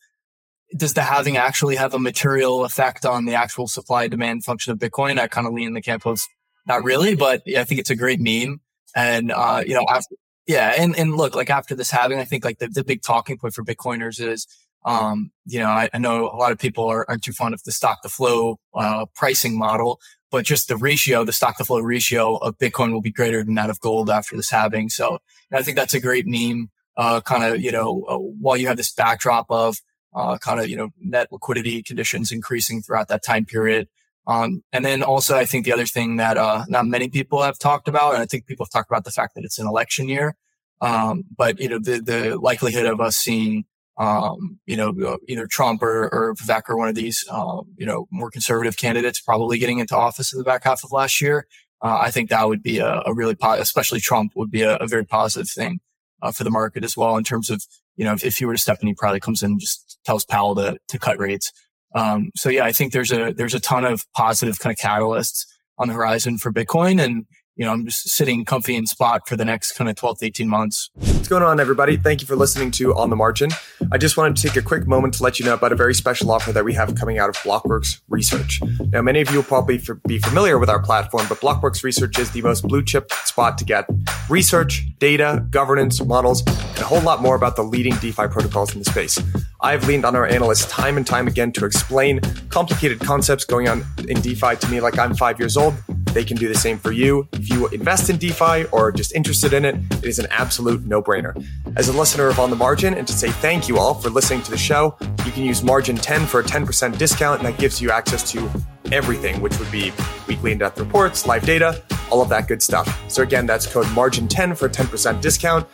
[0.76, 4.78] does the halving actually have a material effect on the actual supply demand function of
[4.78, 5.18] Bitcoin?
[5.18, 6.20] I kind of lean in the camp of
[6.66, 8.61] not really, but I think it's a great meme.
[8.94, 10.14] And, uh, you know, after,
[10.46, 10.74] yeah.
[10.76, 13.54] And, and look, like after this halving, I think like the, the big talking point
[13.54, 14.46] for Bitcoiners is,
[14.85, 17.62] um, you know, I, I know a lot of people are, aren't too fond of
[17.64, 20.00] the stock to flow, uh, pricing model,
[20.31, 23.54] but just the ratio, the stock to flow ratio of Bitcoin will be greater than
[23.54, 24.90] that of gold after this halving.
[24.90, 25.18] So
[25.52, 26.70] I think that's a great meme.
[26.96, 29.78] Uh, kind of, you know, uh, while you have this backdrop of,
[30.14, 33.88] uh, kind of, you know, net liquidity conditions increasing throughout that time period.
[34.27, 37.59] Um, and then also, I think the other thing that uh, not many people have
[37.59, 40.09] talked about, and I think people have talked about the fact that it's an election
[40.09, 40.37] year,
[40.81, 43.64] um, but you know, the the likelihood of us seeing,
[43.97, 47.87] um, you know, uh, either Trump or, or Vivek or one of these, um, you
[47.87, 51.47] know, more conservative candidates probably getting into office in the back half of last year.
[51.83, 54.77] Uh, I think that would be a, a really, po- especially Trump would be a,
[54.77, 55.81] a very positive thing
[56.21, 57.62] uh, for the market as well in terms of
[57.99, 60.25] you know, if, if he were to step in, he probably comes in just tells
[60.25, 61.53] Powell to, to cut rates.
[61.94, 65.44] Um, so yeah, I think there's a, there's a ton of positive kind of catalysts
[65.77, 66.99] on the horizon for Bitcoin.
[66.99, 70.21] And, you know, I'm just sitting comfy in spot for the next kind of 12
[70.21, 70.90] to 18 months.
[70.94, 71.99] What's going on, everybody?
[71.99, 73.51] Thank you for listening to On the Margin.
[73.92, 75.92] I just wanted to take a quick moment to let you know about a very
[75.92, 78.62] special offer that we have coming out of Blockworks Research.
[78.90, 82.31] Now, many of you will probably be familiar with our platform, but Blockworks Research is
[82.31, 83.87] the most blue chip spot to get
[84.31, 88.79] research, data, governance, models, and a whole lot more about the leading DeFi protocols in
[88.79, 89.18] the space.
[89.61, 93.85] I've leaned on our analysts time and time again to explain complicated concepts going on
[94.07, 95.75] in DeFi to me like I'm five years old.
[96.12, 97.29] They can do the same for you.
[97.33, 100.87] If you invest in DeFi or are just interested in it, it is an absolute
[100.87, 101.44] no brainer.
[101.77, 104.42] As a listener of On the Margin, and to say thank you all for listening
[104.42, 107.83] to the show, you can use Margin 10 for a 10% discount, and that gives
[107.83, 108.49] you access to
[108.92, 109.92] everything, which would be
[110.29, 112.88] weekly in depth reports, live data, all of that good stuff.
[113.11, 115.66] So, again, that's code Margin10 for a 10% discount.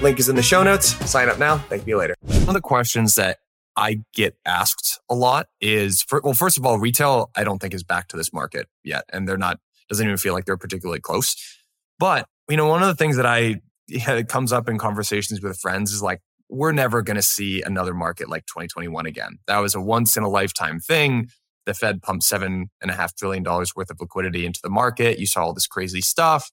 [0.00, 0.94] Link is in the show notes.
[1.10, 1.58] Sign up now.
[1.58, 2.14] Thank you later.
[2.22, 3.38] One of the questions that
[3.76, 7.74] I get asked a lot is, for, well, first of all, retail, I don't think
[7.74, 9.04] is back to this market yet.
[9.12, 9.60] And they're not
[9.90, 11.36] doesn't even feel like they're particularly close.
[11.98, 15.58] But, you know, one of the things that I, it comes up in conversations with
[15.58, 19.38] friends is like, we're never going to see another market like 2021 again.
[19.48, 21.28] That was a once in a lifetime thing.
[21.66, 25.18] The Fed pumped seven and a half trillion dollars worth of liquidity into the market.
[25.18, 26.50] You saw all this crazy stuff.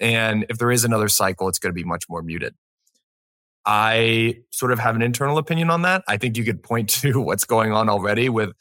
[0.00, 2.54] And if there is another cycle, it's going to be much more muted.
[3.70, 6.02] I sort of have an internal opinion on that.
[6.08, 8.52] I think you could point to what's going on already with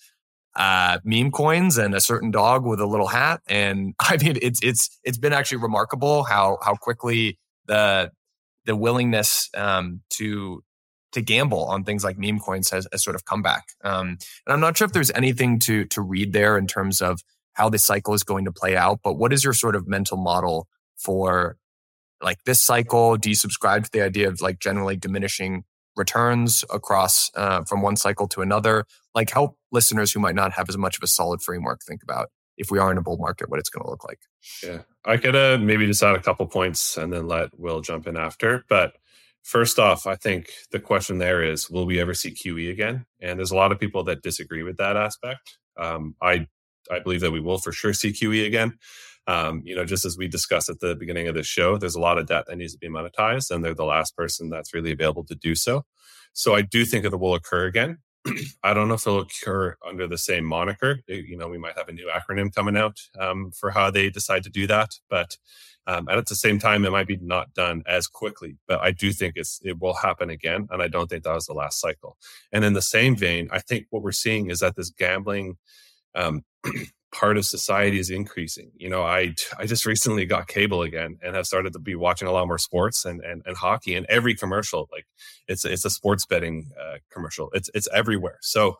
[0.53, 3.41] uh, meme coins and a certain dog with a little hat.
[3.47, 8.11] And I mean, it's it's it's been actually remarkable how how quickly the
[8.65, 10.61] the willingness um, to
[11.13, 13.63] to gamble on things like meme coins has, has sort of come back.
[13.81, 14.09] Um,
[14.45, 17.21] and I'm not sure if there's anything to to read there in terms of
[17.53, 18.99] how this cycle is going to play out.
[19.01, 20.67] But what is your sort of mental model
[20.97, 21.55] for
[22.21, 23.17] like this cycle?
[23.17, 25.63] Do you subscribe to the idea of like generally diminishing
[25.95, 28.85] returns across uh, from one cycle to another?
[29.15, 32.29] Like help listeners who might not have as much of a solid framework think about
[32.57, 34.19] if we are in a bull market, what it's going to look like.
[34.63, 38.07] Yeah, I could uh, maybe just add a couple points and then let Will jump
[38.07, 38.65] in after.
[38.67, 38.93] But
[39.43, 43.05] first off, I think the question there is, will we ever see QE again?
[43.21, 45.57] And there's a lot of people that disagree with that aspect.
[45.77, 46.47] Um, I
[46.89, 48.77] I believe that we will for sure see QE again.
[49.27, 51.99] Um, you know, just as we discussed at the beginning of this show, there's a
[51.99, 54.91] lot of debt that needs to be monetized, and they're the last person that's really
[54.91, 55.83] available to do so.
[56.33, 57.97] So I do think it will occur again.
[58.63, 61.01] I don't know if it'll occur under the same moniker.
[61.07, 64.43] You know, we might have a new acronym coming out um, for how they decide
[64.43, 65.37] to do that, but
[65.87, 68.57] um, and at the same time, it might be not done as quickly.
[68.67, 71.45] But I do think it's it will happen again, and I don't think that was
[71.45, 72.17] the last cycle.
[72.51, 75.57] And in the same vein, I think what we're seeing is that this gambling
[76.13, 76.43] um,
[77.17, 78.71] part of society is increasing.
[78.75, 82.27] You know, I I just recently got cable again and have started to be watching
[82.27, 83.95] a lot more sports and and, and hockey.
[83.95, 85.05] And every commercial, like
[85.47, 87.49] it's it's a sports betting uh, commercial.
[87.53, 88.37] It's it's everywhere.
[88.41, 88.75] So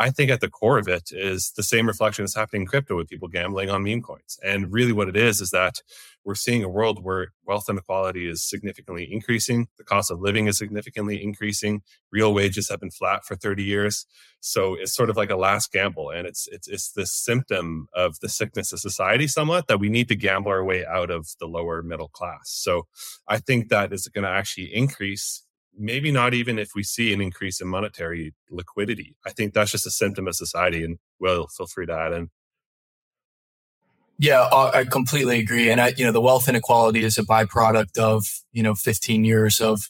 [0.00, 2.96] I think at the core of it is the same reflection that's happening in crypto
[2.96, 4.38] with people gambling on meme coins.
[4.42, 5.82] And really, what it is is that
[6.24, 9.68] we're seeing a world where wealth inequality is significantly increasing.
[9.76, 11.82] The cost of living is significantly increasing.
[12.10, 14.06] Real wages have been flat for 30 years.
[14.40, 16.08] So it's sort of like a last gamble.
[16.08, 20.08] And it's, it's, it's this symptom of the sickness of society somewhat that we need
[20.08, 22.44] to gamble our way out of the lower middle class.
[22.44, 22.86] So
[23.28, 25.42] I think that is going to actually increase
[25.76, 29.16] maybe not even if we see an increase in monetary liquidity.
[29.26, 30.84] I think that's just a symptom of society.
[30.84, 32.30] And Will, feel free to add in.
[34.18, 35.70] Yeah, uh, I completely agree.
[35.70, 39.62] And I, you know, the wealth inequality is a byproduct of, you know, 15 years
[39.62, 39.88] of,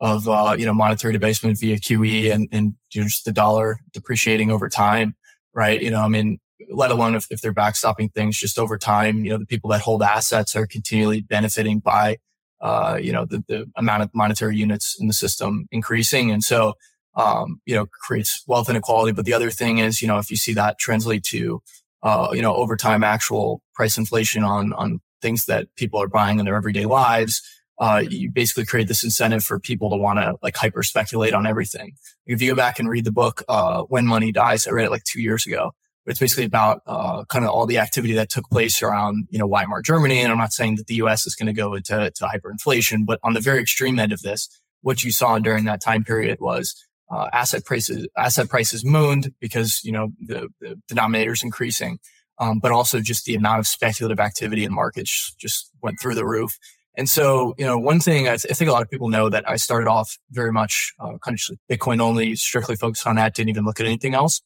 [0.00, 4.68] of, uh, you know, monetary debasement via QE and, and just the dollar depreciating over
[4.68, 5.16] time.
[5.52, 5.82] Right.
[5.82, 6.38] You know, I mean,
[6.70, 9.80] let alone if, if they're backstopping things just over time, you know, the people that
[9.80, 12.18] hold assets are continually benefiting by,
[12.62, 16.30] uh, you know, the, the amount of monetary units in the system increasing.
[16.30, 16.74] And so,
[17.14, 19.12] um, you know, creates wealth inequality.
[19.12, 21.60] But the other thing is, you know, if you see that translate to,
[22.02, 26.38] uh, you know, over time actual price inflation on, on things that people are buying
[26.38, 27.42] in their everyday lives,
[27.78, 31.46] uh, you basically create this incentive for people to want to like hyper speculate on
[31.46, 31.94] everything.
[32.26, 34.90] If you go back and read the book, uh, When Money Dies, I read it
[34.90, 35.74] like two years ago.
[36.06, 39.46] It's basically about uh, kind of all the activity that took place around, you know,
[39.46, 40.20] Weimar Germany.
[40.20, 41.26] And I'm not saying that the U.S.
[41.26, 44.48] is going to go into to hyperinflation, but on the very extreme end of this,
[44.80, 46.74] what you saw during that time period was
[47.10, 51.98] uh, asset prices asset prices mooned because you know the, the denominator is increasing,
[52.38, 56.26] um, but also just the amount of speculative activity in markets just went through the
[56.26, 56.58] roof.
[56.94, 59.30] And so, you know, one thing I, th- I think a lot of people know
[59.30, 63.34] that I started off very much uh, kind of Bitcoin only, strictly focused on that,
[63.34, 64.42] didn't even look at anything else.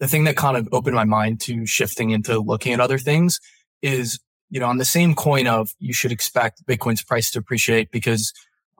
[0.00, 3.40] The thing that kind of opened my mind to shifting into looking at other things
[3.82, 4.18] is,
[4.50, 8.32] you know, on the same coin of you should expect Bitcoin's price to appreciate because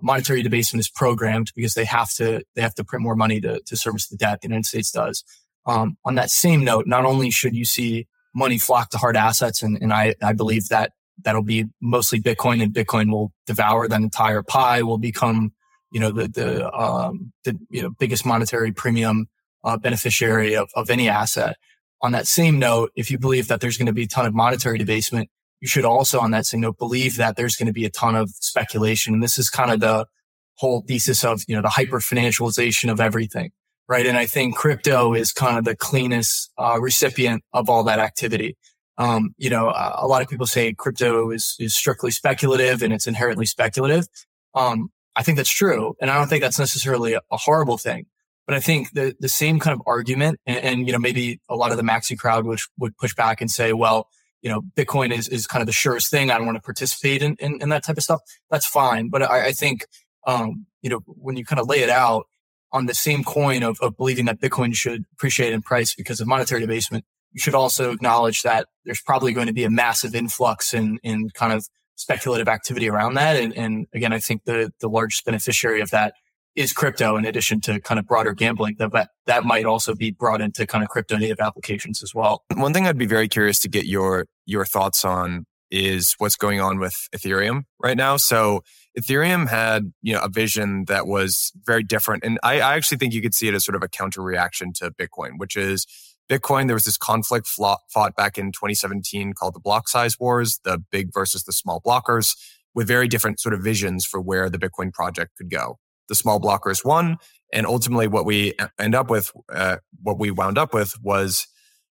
[0.02, 3.61] monetary debasement is programmed because they have to they have to print more money to,
[3.61, 5.24] to service the debt the United States does.
[5.64, 9.62] Um, on that same note, not only should you see money flock to hard assets,
[9.62, 14.00] and, and I, I believe that that'll be mostly Bitcoin and Bitcoin will devour that
[14.00, 15.52] entire pie, will become,
[15.90, 19.29] you know, the, the, um, the, you know, biggest monetary premium,
[19.66, 21.57] uh, beneficiary of, of any asset.
[22.02, 24.35] On that same note, if you believe that there's going to be a ton of
[24.35, 25.29] monetary debasement,
[25.61, 28.14] you should also on that same note believe that there's going to be a ton
[28.14, 29.12] of speculation.
[29.12, 30.07] And this is kind of the
[30.55, 33.50] whole thesis of, you know, the hyper financialization of everything.
[33.88, 34.07] Right.
[34.07, 38.57] And I think crypto is kind of the cleanest uh, recipient of all that activity.
[38.98, 43.07] Um, you know, a lot of people say crypto is, is strictly speculative and it's
[43.07, 44.07] inherently speculative.
[44.55, 45.94] Um, I think that's true.
[46.00, 48.07] And I don't think that's necessarily a, a horrible thing.
[48.46, 51.56] But I think the, the same kind of argument and, and, you know, maybe a
[51.56, 54.09] lot of the maxi crowd would, would push back and say, well,
[54.40, 56.30] you know, Bitcoin is, is kind of the surest thing.
[56.30, 58.20] I don't want to participate in, in, in that type of stuff.
[58.50, 59.09] That's fine.
[59.09, 59.87] But I, I think,
[60.26, 62.26] um, you know, when you kind of lay it out
[62.70, 66.28] on the same coin of, of believing that Bitcoin should appreciate in price because of
[66.28, 70.72] monetary debasement, you should also acknowledge that there's probably going to be a massive influx
[70.72, 73.37] in, in kind of speculative activity around that.
[73.37, 76.14] And, and again, I think the, the largest beneficiary of that
[76.57, 80.40] is crypto in addition to kind of broader gambling that that might also be brought
[80.40, 82.42] into kind of crypto native applications as well.
[82.55, 86.61] One thing I'd be very curious to get your your thoughts on is what's going
[86.61, 88.16] on with Ethereum right now.
[88.16, 88.62] So
[88.99, 92.25] Ethereum had, you know, a vision that was very different.
[92.25, 94.73] And I, I actually think you could see it as sort of a counter reaction
[94.75, 95.87] to Bitcoin, which is
[96.31, 100.83] Bitcoin, there was this conflict fought back in 2017 called the block size wars, the
[100.90, 102.37] big versus the small blockers,
[102.75, 105.79] with very different sort of visions for where the Bitcoin project could go.
[106.09, 107.16] The small blockers won.
[107.53, 111.47] And ultimately, what we end up with, uh, what we wound up with was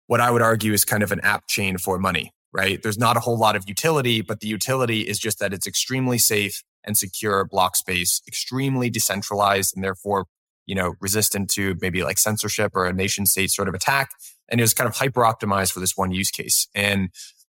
[0.07, 2.81] what I would argue is kind of an app chain for money, right?
[2.81, 6.17] There's not a whole lot of utility, but the utility is just that it's extremely
[6.17, 10.25] safe and secure block space, extremely decentralized, and therefore
[10.65, 14.11] you know, resistant to maybe like censorship or a nation state sort of attack.
[14.49, 16.67] And it was kind of hyper optimized for this one use case.
[16.75, 17.09] And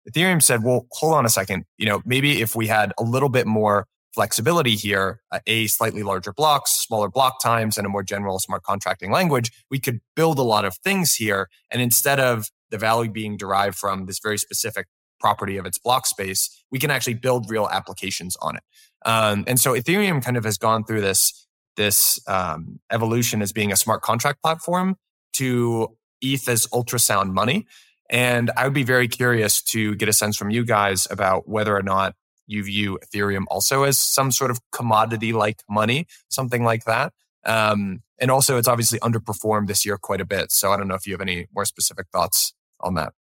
[0.09, 1.64] Ethereum said, well, hold on a second.
[1.79, 6.03] You know, maybe if we had a little bit more flexibility here, uh, a slightly
[6.03, 10.38] larger blocks, smaller block times, and a more general smart contracting language, we could build
[10.38, 11.49] a lot of things here.
[11.70, 14.87] And instead of the value being derived from this very specific
[15.20, 18.62] property of its block space, we can actually build real applications on it.
[19.05, 21.46] Um, and so Ethereum kind of has gone through this
[21.77, 24.96] this um, evolution as being a smart contract platform
[25.33, 27.66] to ETH as ultrasound money.
[28.11, 31.75] And I would be very curious to get a sense from you guys about whether
[31.75, 32.14] or not
[32.50, 37.12] you view Ethereum also as some sort of commodity like money, something like that.
[37.44, 40.52] Um, and also, it's obviously underperformed this year quite a bit.
[40.52, 43.12] So I don't know if you have any more specific thoughts on that.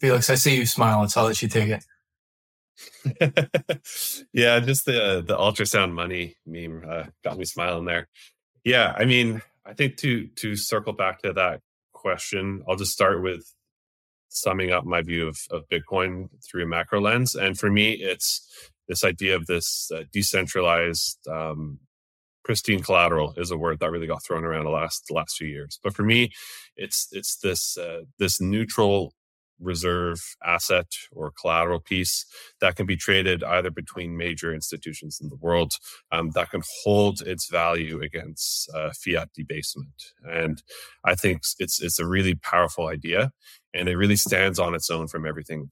[0.00, 1.08] Felix, I see you smile.
[1.08, 1.84] So I'll let you take it.
[4.32, 8.08] yeah, just the the ultrasound money meme uh, got me smiling there.
[8.64, 11.60] Yeah, I mean, I think to to circle back to that
[11.92, 13.44] question, I'll just start with
[14.30, 17.34] summing up my view of, of Bitcoin through a macro lens.
[17.34, 18.46] And for me, it's
[18.88, 21.78] this idea of this uh, decentralized, um,
[22.44, 25.46] pristine collateral is a word that really got thrown around the last the last few
[25.46, 25.78] years.
[25.84, 26.30] But for me,
[26.76, 29.14] it's it's this uh, this neutral
[29.60, 32.24] reserve asset or collateral piece
[32.60, 35.74] that can be traded either between major institutions in the world
[36.12, 40.02] um, that can hold its value against uh, fiat debasement.
[40.24, 40.62] And
[41.04, 43.32] I think it's it's a really powerful idea,
[43.74, 45.68] and it really stands on its own from everything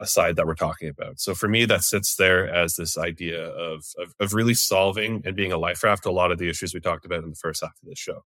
[0.00, 1.20] aside that we're talking about.
[1.20, 5.36] So for me, that sits there as this idea of, of, of really solving and
[5.36, 7.36] being a life raft to a lot of the issues we talked about in the
[7.36, 8.24] first half of this show.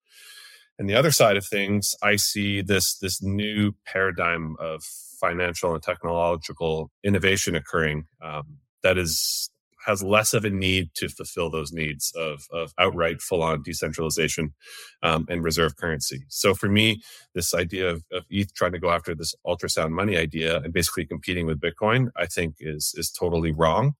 [0.78, 5.82] And the other side of things, I see this this new paradigm of financial and
[5.82, 9.50] technological innovation occurring um, that is
[9.86, 14.52] has less of a need to fulfill those needs of, of outright full on decentralization
[15.02, 16.24] um, and reserve currency.
[16.28, 17.00] So for me,
[17.34, 21.06] this idea of, of ETH trying to go after this ultrasound money idea and basically
[21.06, 23.94] competing with Bitcoin, I think is is totally wrong.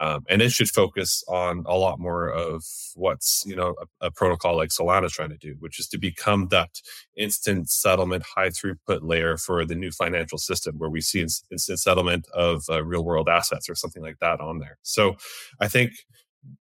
[0.00, 4.10] Um, and it should focus on a lot more of what's you know a, a
[4.10, 6.80] protocol like Solana is trying to do, which is to become that
[7.16, 12.26] instant settlement, high throughput layer for the new financial system, where we see instant settlement
[12.34, 14.78] of uh, real world assets or something like that on there.
[14.82, 15.16] So,
[15.60, 15.92] I think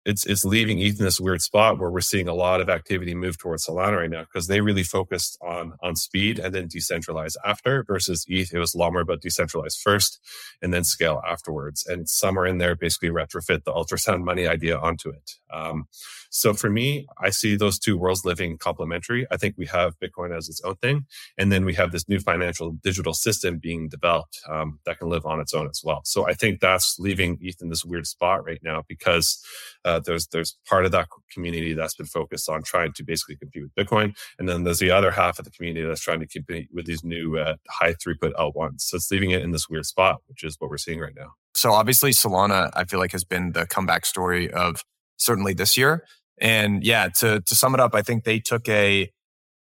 [0.05, 3.13] it's it's leaving ETH in this weird spot where we're seeing a lot of activity
[3.13, 7.35] move towards Solana right now because they really focused on on speed and then decentralize
[7.45, 8.53] after versus ETH.
[8.53, 10.19] It was a lot more about decentralize first
[10.61, 11.85] and then scale afterwards.
[11.85, 15.31] And some are in there basically retrofit the ultrasound money idea onto it.
[15.53, 15.87] Um,
[16.29, 19.25] so for me, I see those two worlds living complementary.
[19.31, 21.05] I think we have Bitcoin as its own thing,
[21.37, 25.25] and then we have this new financial digital system being developed um, that can live
[25.25, 26.01] on its own as well.
[26.03, 29.43] So I think that's leaving ETH in this weird spot right now because
[29.85, 33.63] uh, there's there's part of that community that's been focused on trying to basically compete
[33.63, 36.69] with Bitcoin, and then there's the other half of the community that's trying to compete
[36.73, 38.82] with these new uh, high throughput L1s.
[38.82, 41.34] So it's leaving it in this weird spot, which is what we're seeing right now.
[41.53, 44.84] So obviously Solana, I feel like has been the comeback story of
[45.18, 46.05] certainly this year.
[46.39, 49.11] And yeah, to to sum it up, I think they took a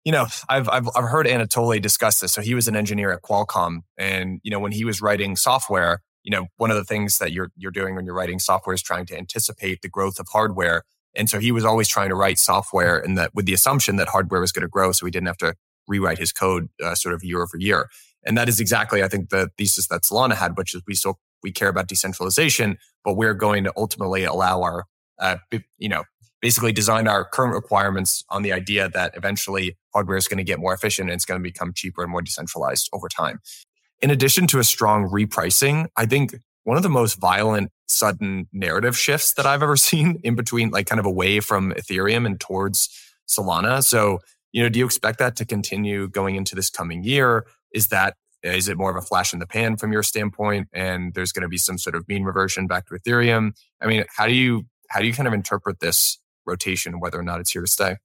[0.05, 2.31] you know, I've, I've, I've heard Anatoly discuss this.
[2.31, 6.03] So he was an engineer at Qualcomm and, you know, when he was writing software,
[6.23, 8.83] you know, one of the things that you're, you're doing when you're writing software is
[8.83, 10.83] trying to anticipate the growth of hardware.
[11.15, 14.09] And so he was always trying to write software and that with the assumption that
[14.09, 14.91] hardware was going to grow.
[14.91, 15.55] So he didn't have to
[15.87, 17.89] rewrite his code uh, sort of year over year.
[18.23, 21.19] And that is exactly, I think, the thesis that Solana had, which is we still,
[21.41, 24.85] we care about decentralization, but we're going to ultimately allow our,
[25.19, 25.37] uh,
[25.77, 26.03] you know,
[26.41, 30.59] basically design our current requirements on the idea that eventually hardware is going to get
[30.59, 33.39] more efficient and it's going to become cheaper and more decentralized over time.
[34.01, 38.97] In addition to a strong repricing, I think one of the most violent sudden narrative
[38.97, 42.89] shifts that I've ever seen in between, like kind of away from Ethereum and towards
[43.27, 43.83] Solana.
[43.83, 44.19] So,
[44.51, 47.45] you know, do you expect that to continue going into this coming year?
[47.73, 51.15] Is that is it more of a flash in the pan from your standpoint and
[51.15, 54.27] there's going to be some sort of mean reversion back to ethereum i mean how
[54.27, 54.63] do you
[54.95, 57.97] how do you kind of interpret this rotation, whether or not it's here to stay.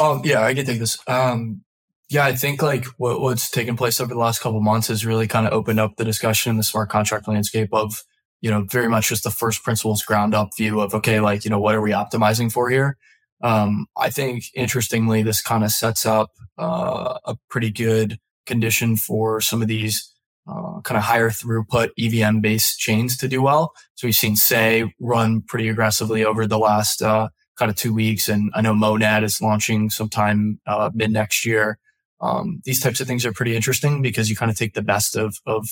[0.00, 0.98] Oh yeah, I can take this.
[1.06, 1.62] Um,
[2.10, 5.28] yeah, I think like what, what's taken place over the last couple months has really
[5.28, 8.02] kind of opened up the discussion in the smart contract landscape of,
[8.40, 11.50] you know, very much just the first principles ground up view of, okay, like, you
[11.50, 12.96] know, what are we optimizing for here?
[13.44, 19.40] Um, I think interestingly, this kind of sets up uh, a pretty good condition for
[19.40, 20.11] some of these
[20.46, 23.72] uh, kind of higher throughput EVM based chains to do well.
[23.94, 28.28] So we've seen Sei run pretty aggressively over the last uh, kind of two weeks,
[28.28, 31.78] and I know Monad is launching sometime uh, mid next year.
[32.20, 35.16] Um, these types of things are pretty interesting because you kind of take the best
[35.16, 35.68] of of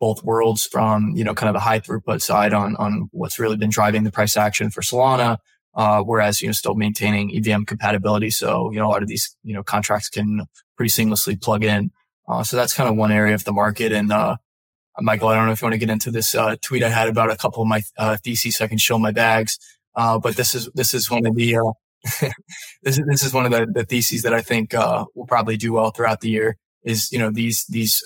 [0.00, 3.56] both worlds from you know kind of the high throughput side on on what's really
[3.56, 5.38] been driving the price action for Solana.
[5.74, 9.34] Uh, whereas you know still maintaining EVM compatibility, so you know a lot of these
[9.42, 10.42] you know contracts can
[10.76, 11.90] pretty seamlessly plug in.
[12.28, 13.92] Uh, so that's kind of one area of the market.
[13.92, 14.36] And uh,
[15.00, 17.08] Michael, I don't know if you want to get into this uh, tweet I had
[17.08, 18.60] about a couple of my uh, theses.
[18.60, 19.58] I can show my bags,
[19.94, 21.72] uh, but this is this is one of the uh,
[22.82, 25.72] this is this is one of the, the theses that I think will probably do
[25.72, 26.56] well throughout the year.
[26.84, 28.02] Is you know these these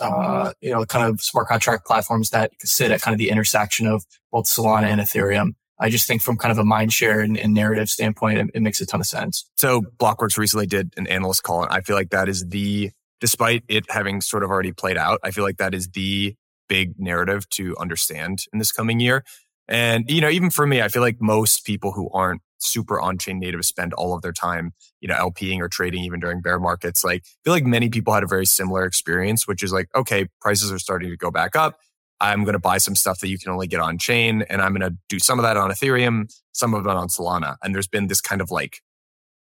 [0.61, 4.05] you know kind of smart contract platforms that sit at kind of the intersection of
[4.31, 5.55] both Solana and Ethereum.
[5.79, 8.63] I just think from kind of a mind share and, and narrative standpoint, it, it,
[8.63, 9.49] makes a ton of sense.
[9.59, 12.91] So Blockworks recently did an analyst call, and I feel like that is the
[13.21, 16.35] despite it having sort of already played out, I feel like that is the
[16.69, 19.25] big narrative to understand in this coming year.
[19.69, 23.39] And, you know, even for me, I feel like most people who aren't super on-chain
[23.39, 27.05] native spend all of their time, you know, LPing or trading even during bear markets.
[27.05, 30.29] Like, I feel like many people had a very similar experience, which is like, okay,
[30.41, 31.79] prices are starting to go back up.
[32.21, 34.73] I'm going to buy some stuff that you can only get on chain and I'm
[34.75, 37.57] going to do some of that on Ethereum, some of it on Solana.
[37.63, 38.81] And there's been this kind of like,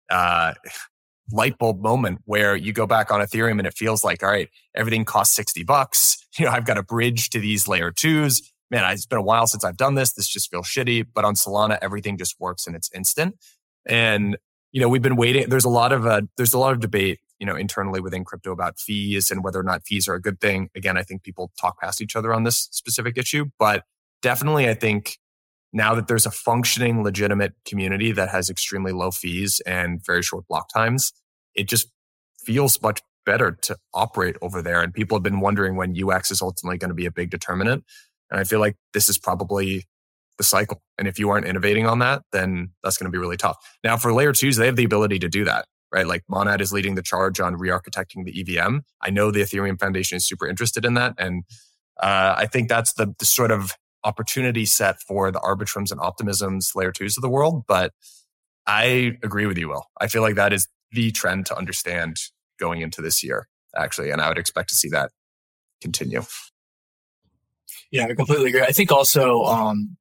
[0.09, 0.53] uh,
[1.31, 4.49] light bulb moment where you go back on Ethereum and it feels like, all right,
[4.75, 6.17] everything costs 60 bucks.
[6.37, 8.51] You know, I've got a bridge to these layer twos.
[8.69, 10.11] Man, it's been a while since I've done this.
[10.11, 11.07] This just feels shitty.
[11.13, 13.37] But on Solana, everything just works and it's instant.
[13.85, 14.35] And,
[14.73, 15.47] you know, we've been waiting.
[15.47, 18.51] There's a lot of, uh, there's a lot of debate, you know, internally within crypto
[18.51, 20.69] about fees and whether or not fees are a good thing.
[20.75, 23.85] Again, I think people talk past each other on this specific issue, but
[24.21, 25.19] definitely I think
[25.75, 30.47] now that there's a functioning, legitimate community that has extremely low fees and very short
[30.47, 31.11] block times,
[31.53, 31.89] it just
[32.39, 34.81] feels much better to operate over there.
[34.81, 37.83] And people have been wondering when UX is ultimately going to be a big determinant.
[38.31, 39.83] And I feel like this is probably
[40.37, 40.81] the cycle.
[40.97, 43.57] And if you aren't innovating on that, then that's going to be really tough.
[43.83, 46.07] Now, for layer twos, they have the ability to do that, right?
[46.07, 48.77] Like Monad is leading the charge on re architecting the EVM.
[49.01, 51.15] I know the Ethereum Foundation is super interested in that.
[51.17, 51.43] And
[52.01, 53.73] uh, I think that's the, the sort of
[54.05, 57.63] opportunity set for the Arbitrums and Optimisms layer twos of the world.
[57.67, 57.91] But
[58.65, 59.85] I agree with you, Will.
[59.99, 62.17] I feel like that is the trend to understand
[62.59, 64.11] going into this year, actually.
[64.11, 65.11] And I would expect to see that
[65.81, 66.23] continue.
[67.91, 68.61] Yeah, I completely agree.
[68.61, 69.97] I think also um,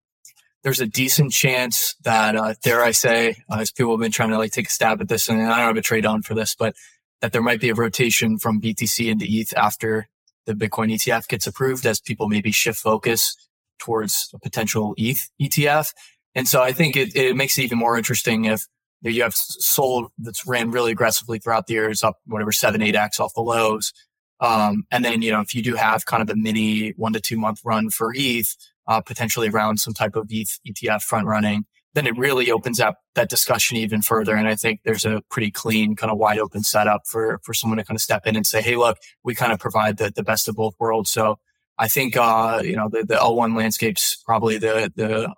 [0.63, 4.31] there's a decent chance that, uh, dare I say, uh, as people have been trying
[4.31, 6.35] to like take a stab at this, and I don't have a trade on for
[6.35, 6.75] this, but
[7.21, 10.09] that there might be a rotation from BTC into ETH after
[10.47, 13.37] the Bitcoin ETF gets approved as people maybe shift focus
[13.79, 15.93] towards a potential ETH ETF.
[16.35, 18.67] And so I think it, it makes it even more interesting if
[19.03, 23.21] you have SOL that's ran really aggressively throughout the years, up whatever seven, eight X
[23.21, 23.93] off the lows.
[24.41, 27.21] Um, and then, you know, if you do have kind of a mini one to
[27.21, 28.57] two month run for ETH,
[28.87, 31.65] uh, potentially around some type of ETH ETF front running,
[31.95, 34.35] then it really opens up that discussion even further.
[34.35, 37.79] And I think there's a pretty clean, kind of wide open setup for, for someone
[37.79, 40.25] to kind of step in and say, Hey, look, we kind of provide the, the
[40.25, 41.11] best of both worlds.
[41.11, 41.39] So
[41.79, 45.33] I think, uh, you know, the, the L1 landscape's probably the, the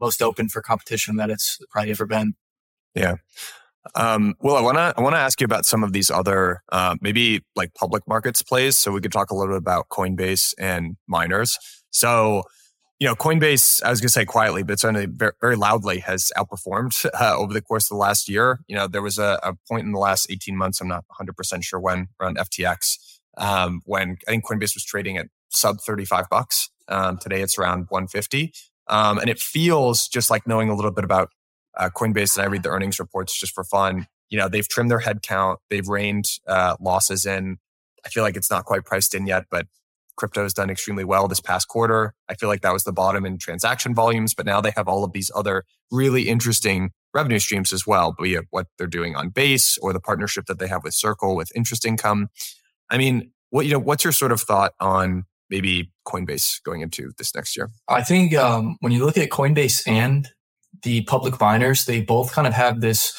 [0.00, 2.34] most open for competition that it's probably ever been.
[2.94, 3.16] Yeah.
[3.94, 6.62] Um, well, I want to I want to ask you about some of these other
[6.70, 8.78] uh, maybe like public markets plays.
[8.78, 11.58] So we could talk a little bit about Coinbase and miners.
[11.90, 12.44] So
[13.02, 16.30] you know, Coinbase, I was going to say quietly, but certainly very, very loudly has
[16.36, 18.60] outperformed uh, over the course of the last year.
[18.68, 21.64] You know, there was a, a, point in the last 18 months, I'm not 100%
[21.64, 22.98] sure when, around FTX,
[23.38, 26.70] um, when I think Coinbase was trading at sub 35 bucks.
[26.88, 28.52] Um, today it's around 150.
[28.88, 31.30] Um, and it feels just like knowing a little bit about
[31.76, 34.06] uh, Coinbase and I read the earnings reports just for fun.
[34.28, 37.58] You know, they've trimmed their headcount, they've reined uh, losses in.
[38.04, 39.66] I feel like it's not quite priced in yet, but
[40.16, 42.14] crypto has done extremely well this past quarter.
[42.28, 45.04] I feel like that was the bottom in transaction volumes, but now they have all
[45.04, 49.28] of these other really interesting revenue streams as well, be it what they're doing on
[49.28, 52.28] base or the partnership that they have with Circle with interest income.
[52.90, 57.12] I mean, what you know, what's your sort of thought on maybe Coinbase going into
[57.18, 57.70] this next year?
[57.86, 60.26] I think um, when you look at Coinbase and
[60.82, 63.12] the public miners, they both kind of have this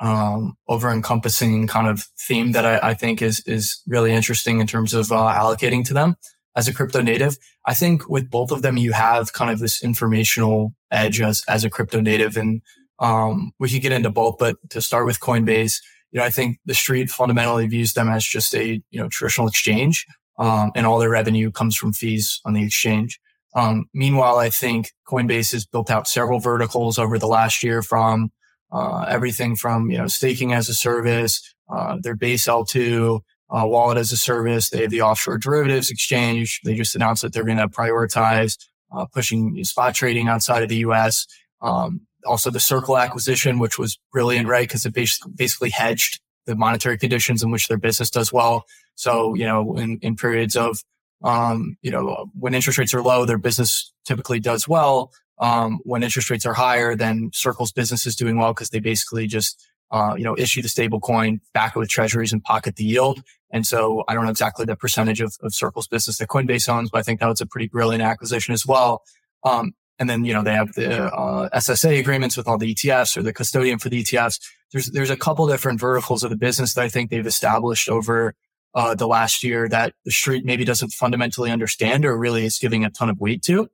[0.00, 4.66] um, over encompassing kind of theme that I, I, think is is really interesting in
[4.66, 6.16] terms of uh, allocating to them
[6.54, 7.38] as a crypto native.
[7.66, 11.64] I think with both of them, you have kind of this informational edge as as
[11.64, 12.60] a crypto native, and
[12.98, 14.36] um, we could get into both.
[14.38, 15.80] But to start with Coinbase,
[16.12, 19.48] you know, I think the street fundamentally views them as just a you know traditional
[19.48, 20.06] exchange,
[20.38, 23.18] um, and all their revenue comes from fees on the exchange.
[23.54, 28.30] Um, meanwhile, I think Coinbase has built out several verticals over the last year from
[28.70, 33.20] uh, everything from you know staking as a service, uh, their base L2
[33.50, 34.70] uh, wallet as a service.
[34.70, 36.60] They have the offshore derivatives exchange.
[36.64, 38.58] They just announced that they're going to prioritize
[38.92, 41.26] uh, pushing spot trading outside of the U.S.
[41.62, 44.66] Um, also, the Circle acquisition, which was brilliant, right?
[44.66, 48.64] Because it basically, basically hedged the monetary conditions in which their business does well.
[48.94, 50.82] So, you know, in, in periods of,
[51.22, 56.02] um, you know, when interest rates are low, their business typically does well um, when
[56.02, 60.14] interest rates are higher, then Circle's business is doing well because they basically just uh,
[60.16, 63.22] you know issue the stable coin, back it with treasuries, and pocket the yield.
[63.50, 66.90] And so I don't know exactly the percentage of, of Circle's business that Coinbase owns,
[66.90, 69.02] but I think that was a pretty brilliant acquisition as well.
[69.44, 73.16] Um, and then you know they have the uh, SSA agreements with all the ETFs
[73.16, 74.40] or the custodian for the ETFs.
[74.72, 78.34] There's there's a couple different verticals of the business that I think they've established over
[78.74, 82.84] uh, the last year that the street maybe doesn't fundamentally understand or really is giving
[82.84, 83.68] a ton of weight to.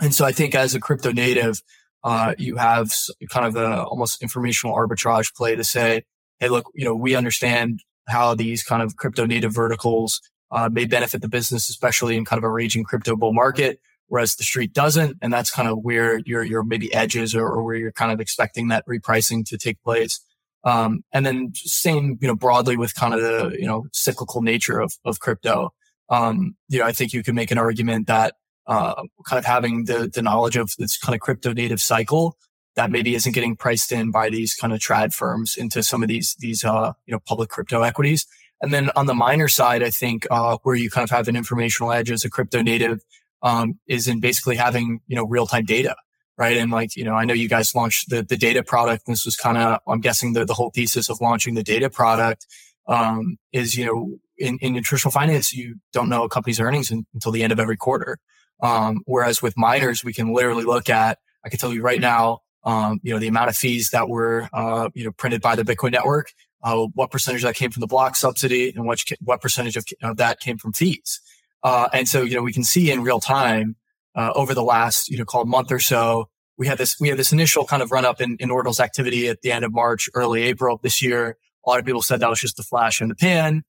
[0.00, 1.62] And so I think as a crypto native,
[2.04, 2.92] uh, you have
[3.30, 6.04] kind of a almost informational arbitrage play to say,
[6.38, 10.84] Hey, look, you know, we understand how these kind of crypto native verticals uh, may
[10.84, 14.72] benefit the business, especially in kind of a raging crypto bull market, whereas the street
[14.72, 15.16] doesn't.
[15.22, 18.20] And that's kind of where your, your maybe edges or, or where you're kind of
[18.20, 20.20] expecting that repricing to take place.
[20.64, 24.80] Um, and then same, you know, broadly with kind of the, you know, cyclical nature
[24.80, 25.72] of, of crypto.
[26.10, 28.34] Um, you know, I think you can make an argument that
[28.66, 32.36] uh, kind of having the, the knowledge of this kind of crypto native cycle
[32.76, 36.08] that maybe isn't getting priced in by these kind of trad firms into some of
[36.08, 38.26] these, these, uh, you know, public crypto equities.
[38.60, 41.36] And then on the miner side, I think, uh, where you kind of have an
[41.36, 43.00] informational edge as a crypto native,
[43.42, 45.96] um, is in basically having, you know, real time data.
[46.36, 46.56] Right.
[46.56, 49.06] And like, you know, I know you guys launched the, the data product.
[49.06, 52.46] This was kind of, I'm guessing the, the whole thesis of launching the data product,
[52.86, 57.06] um, is, you know, in, in nutritional finance, you don't know a company's earnings in,
[57.12, 58.18] until the end of every quarter.
[58.62, 62.38] Um, whereas with miners, we can literally look at, I can tell you right now,
[62.62, 65.64] um, you know, the amount of fees that were, uh, you know, printed by the
[65.64, 66.30] Bitcoin network,
[66.62, 70.18] uh, what percentage that came from the block subsidy and what, what percentage of, of
[70.18, 71.20] that came from fees.
[71.62, 73.76] Uh, and so, you know, we can see in real time,
[74.14, 77.18] uh, over the last, you know, called month or so, we had this, we had
[77.18, 80.08] this initial kind of run up in, in Ordinals activity at the end of March,
[80.14, 81.36] early April this year.
[81.64, 83.62] A lot of people said that was just a flash in the pan.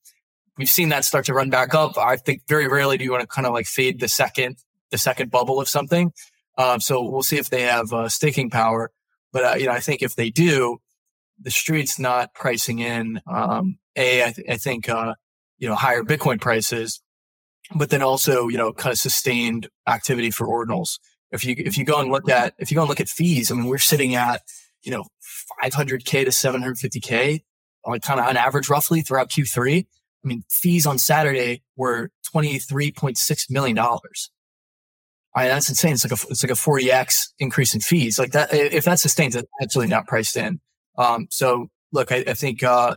[0.57, 1.97] We've seen that start to run back up.
[1.97, 4.57] I think very rarely do you want to kind of like fade the second
[4.91, 6.11] the second bubble of something.
[6.57, 8.91] Um, so we'll see if they have uh, staking power.
[9.31, 10.79] But uh, you know, I think if they do,
[11.39, 14.25] the street's not pricing in um, a.
[14.25, 15.15] I, th- I think uh,
[15.57, 17.01] you know higher Bitcoin prices,
[17.75, 20.99] but then also you know kind of sustained activity for ordinals.
[21.31, 23.51] If you if you go and look at if you go and look at fees,
[23.51, 24.41] I mean, we're sitting at
[24.81, 25.05] you know
[25.63, 27.43] 500k to 750k,
[27.85, 29.85] like kind of on average, roughly throughout Q3.
[30.23, 34.31] I mean, fees on Saturday were 23.6 million dollars.
[35.35, 35.93] I mean, that's insane.
[35.93, 38.17] It's like a it's like a 40x increase in fees.
[38.17, 40.59] Like that, if that sustains, it's absolutely not priced in.
[40.97, 42.95] Um, so look, I, I think uh,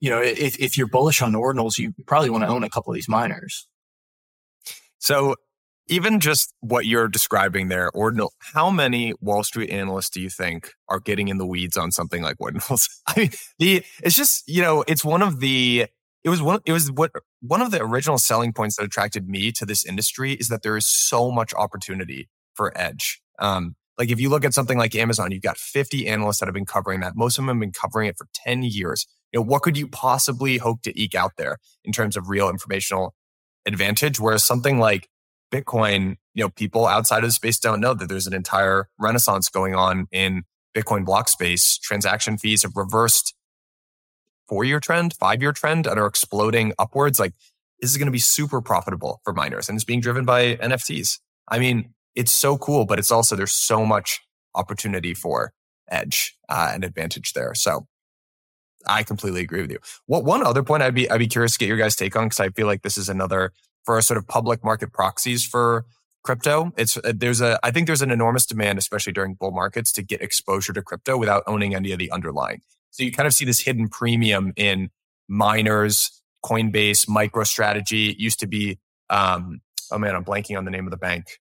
[0.00, 2.92] you know if if you're bullish on ordinals, you probably want to own a couple
[2.92, 3.68] of these miners.
[5.02, 5.34] So
[5.88, 10.74] even just what you're describing there, ordinal, how many Wall Street analysts do you think
[10.88, 12.88] are getting in the weeds on something like ordinals?
[13.08, 15.86] I mean, the it's just you know it's one of the
[16.22, 19.50] it was one it was what one of the original selling points that attracted me
[19.52, 24.20] to this industry is that there is so much opportunity for edge um, Like if
[24.20, 27.16] you look at something like Amazon, you've got 50 analysts that have been covering that.
[27.16, 29.06] Most of them have been covering it for 10 years.
[29.32, 32.48] You know, what could you possibly hope to eke out there in terms of real
[32.48, 33.14] informational
[33.66, 34.20] advantage?
[34.20, 35.08] Whereas something like
[35.52, 39.48] Bitcoin, you know, people outside of the space don't know that there's an entire renaissance
[39.48, 40.44] going on in
[40.74, 41.78] Bitcoin block space.
[41.78, 43.34] Transaction fees have reversed
[44.48, 47.20] four year trend, five year trend and are exploding upwards.
[47.20, 47.34] Like
[47.80, 51.18] this is going to be super profitable for miners and it's being driven by NFTs.
[51.48, 54.20] I mean, it's so cool, but it's also, there's so much
[54.54, 55.52] opportunity for
[55.90, 57.54] edge uh, and advantage there.
[57.54, 57.86] So
[58.86, 59.78] I completely agree with you.
[60.06, 62.26] What one other point I'd be, I'd be curious to get your guys take on,
[62.26, 63.52] because I feel like this is another
[63.84, 65.84] for a sort of public market proxies for
[66.22, 66.72] crypto.
[66.76, 70.02] It's uh, there's a I think there's an enormous demand, especially during bull markets, to
[70.02, 72.60] get exposure to crypto without owning any of the underlying.
[72.90, 74.90] So you kind of see this hidden premium in
[75.28, 78.10] miners, Coinbase, MicroStrategy.
[78.10, 78.78] It used to be
[79.10, 79.60] um,
[79.90, 81.40] oh man, I'm blanking on the name of the bank,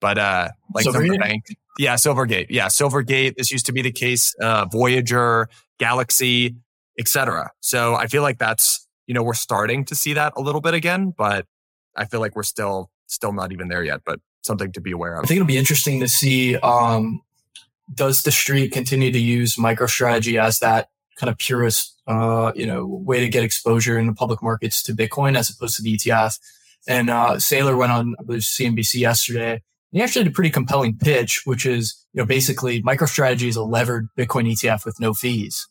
[0.00, 1.44] but uh, like the bank,
[1.78, 3.36] yeah, Silvergate, yeah, Silvergate.
[3.36, 4.34] This used to be the case.
[4.40, 6.56] Uh, Voyager, Galaxy,
[6.98, 7.50] etc.
[7.60, 10.74] So I feel like that's you know we're starting to see that a little bit
[10.74, 11.46] again, but
[11.96, 15.14] I feel like we're still still not even there yet, but something to be aware
[15.14, 15.24] of.
[15.24, 17.22] I think it'll be interesting to see um,
[17.92, 22.86] does the street continue to use MicroStrategy as that kind of purest, uh, you know,
[22.86, 26.38] way to get exposure in the public markets to Bitcoin as opposed to the ETF.
[26.88, 29.62] And uh, Saylor went on, I believe, CNBC yesterday.
[29.92, 33.62] he actually did a pretty compelling pitch, which is, you know, basically MicroStrategy is a
[33.62, 35.68] levered Bitcoin ETF with no fees,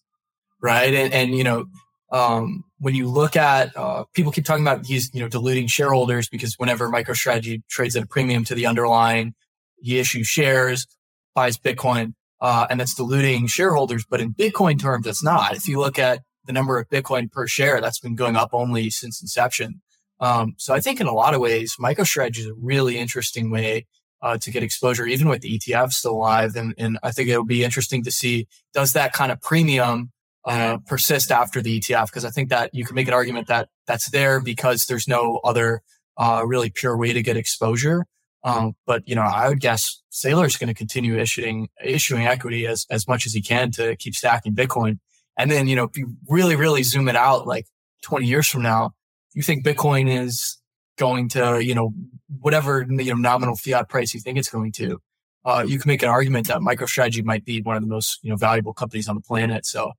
[0.61, 0.93] right?
[0.93, 1.65] And, and you know,
[2.11, 6.27] um, when you look at uh, people keep talking about he's you know diluting shareholders
[6.27, 9.33] because whenever MicroStrategy trades at a premium to the underlying,
[9.77, 10.87] he issues shares,
[11.33, 14.05] buys Bitcoin, uh, and that's diluting shareholders.
[14.09, 15.55] But in Bitcoin terms, it's not.
[15.55, 18.89] If you look at the number of Bitcoin per share, that's been going up only
[18.89, 19.81] since inception.
[20.19, 23.87] Um, so I think in a lot of ways, MicroStrategy is a really interesting way
[24.21, 26.55] uh, to get exposure, even with the ETF still alive.
[26.55, 30.11] And, and I think it'll be interesting to see does that kind of premium
[30.45, 33.69] uh, persist after the ETF because I think that you can make an argument that
[33.87, 35.81] that's there because there's no other
[36.17, 38.05] uh, really pure way to get exposure.
[38.43, 42.65] Um, but you know, I would guess Saylor is going to continue issuing issuing equity
[42.65, 44.99] as as much as he can to keep stacking Bitcoin.
[45.37, 47.67] And then you know, if you really really zoom it out, like
[48.03, 48.91] 20 years from now,
[49.33, 50.57] you think Bitcoin is
[50.97, 51.93] going to you know
[52.39, 54.99] whatever you know nominal fiat price you think it's going to.
[55.43, 58.29] Uh, you can make an argument that MicroStrategy might be one of the most you
[58.31, 59.65] know valuable companies on the planet.
[59.65, 59.91] So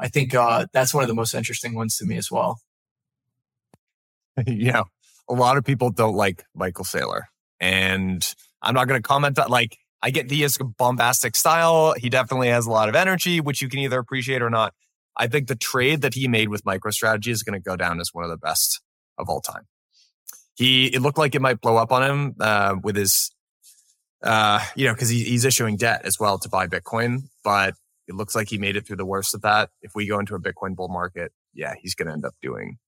[0.00, 2.60] I think uh, that's one of the most interesting ones to me as well.
[4.46, 4.84] yeah,
[5.28, 7.24] a lot of people don't like Michael Saylor,
[7.60, 8.26] and
[8.62, 9.50] I'm not going to comment that.
[9.50, 10.48] Like, I get the
[10.78, 11.94] bombastic style.
[11.96, 14.72] He definitely has a lot of energy, which you can either appreciate or not.
[15.16, 18.10] I think the trade that he made with MicroStrategy is going to go down as
[18.14, 18.80] one of the best
[19.18, 19.66] of all time.
[20.54, 23.30] He it looked like it might blow up on him uh, with his,
[24.22, 27.74] uh, you know, because he, he's issuing debt as well to buy Bitcoin, but
[28.10, 29.70] it looks like he made it through the worst of that.
[29.82, 32.78] If we go into a Bitcoin bull market, yeah, he's going to end up doing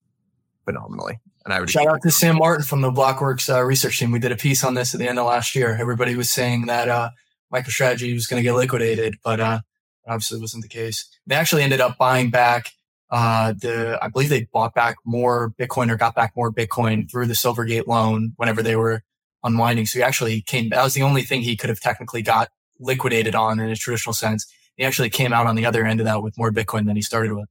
[0.65, 1.19] phenomenally.
[1.45, 4.11] And I would shout out to Sam Martin from the Blockworks uh, research team.
[4.11, 5.77] We did a piece on this at the end of last year.
[5.79, 7.09] Everybody was saying that uh,
[7.53, 9.61] MicroStrategy was going to get liquidated, but uh,
[10.05, 11.07] obviously wasn't the case.
[11.25, 12.71] They actually ended up buying back
[13.09, 13.97] uh, the.
[14.01, 17.87] I believe they bought back more Bitcoin or got back more Bitcoin through the Silvergate
[17.87, 19.03] loan whenever they were
[19.41, 19.85] unwinding.
[19.85, 20.69] So he actually came.
[20.69, 24.13] That was the only thing he could have technically got liquidated on in a traditional
[24.13, 24.45] sense
[24.77, 27.01] he actually came out on the other end of that with more Bitcoin than he
[27.01, 27.47] started with.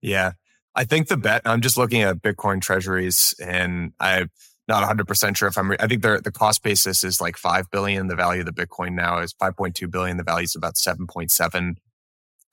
[0.00, 0.32] Yeah.
[0.74, 4.30] I think the bet, I'm just looking at Bitcoin treasuries and I'm
[4.68, 8.08] not 100% sure if I'm, re- I think the cost basis is like 5 billion.
[8.08, 10.16] The value of the Bitcoin now is 5.2 billion.
[10.16, 11.74] The value is about 7.7.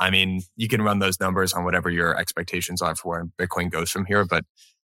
[0.01, 3.71] I mean, you can run those numbers on whatever your expectations are for where Bitcoin
[3.71, 4.25] goes from here.
[4.25, 4.45] But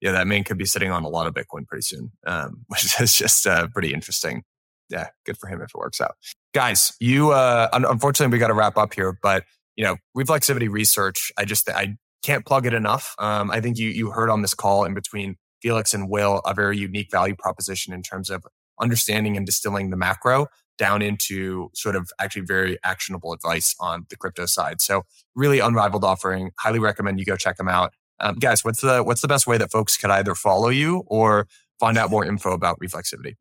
[0.01, 3.01] yeah, that man could be sitting on a lot of Bitcoin pretty soon, um, which
[3.01, 4.42] is just uh, pretty interesting.
[4.90, 6.16] Yeah, good for him if it works out
[6.55, 9.44] guys, you uh, unfortunately we got to wrap up here, but
[9.76, 11.32] you know, reflexivity research.
[11.36, 13.14] I just I can't plug it enough.
[13.18, 16.55] Um, I think you you heard on this call in between Felix and Will a
[16.55, 18.44] very unique value proposition in terms of
[18.80, 20.46] understanding and distilling the macro
[20.78, 24.80] down into sort of actually very actionable advice on the crypto side.
[24.80, 25.02] So
[25.34, 26.50] really unrivaled offering.
[26.59, 27.92] Highly recommend you go check them out.
[28.20, 31.46] Um, guys, what's the what's the best way that folks could either follow you or
[31.80, 33.34] find out more info about reflexivity?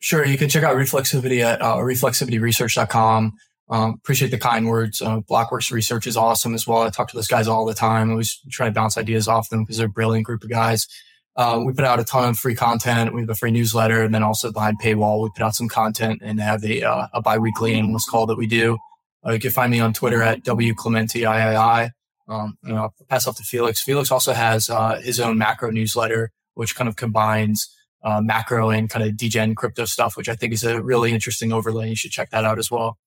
[0.00, 0.24] Sure.
[0.24, 3.32] You can check out Reflexivity at uh, reflexivityresearch.com.
[3.68, 5.00] Um, appreciate the kind words.
[5.00, 6.82] Uh, Blockworks research is awesome as well.
[6.82, 8.08] I talk to those guys all the time.
[8.08, 10.88] I always try to bounce ideas off them because they're a brilliant group of guys.
[11.36, 13.14] Uh, we put out a ton of free content.
[13.14, 16.20] We have a free newsletter, and then also behind paywall, we put out some content
[16.24, 18.76] and have a, uh, a biweekly analyst call that we do.
[19.24, 21.90] Uh, you can find me on Twitter at W Clemente III.
[22.28, 23.80] Um, know, I'll pass off to Felix.
[23.82, 27.68] Felix also has uh, his own macro newsletter, which kind of combines
[28.02, 31.52] uh, macro and kind of degen crypto stuff, which I think is a really interesting
[31.52, 31.90] overlay.
[31.90, 32.98] You should check that out as well.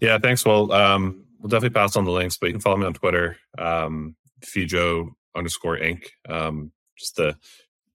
[0.00, 0.44] Yeah, thanks.
[0.44, 3.36] Well, um, we'll definitely pass on the links, but you can follow me on Twitter,
[3.58, 6.06] um, Fejau underscore Inc.
[6.28, 7.36] Um, just the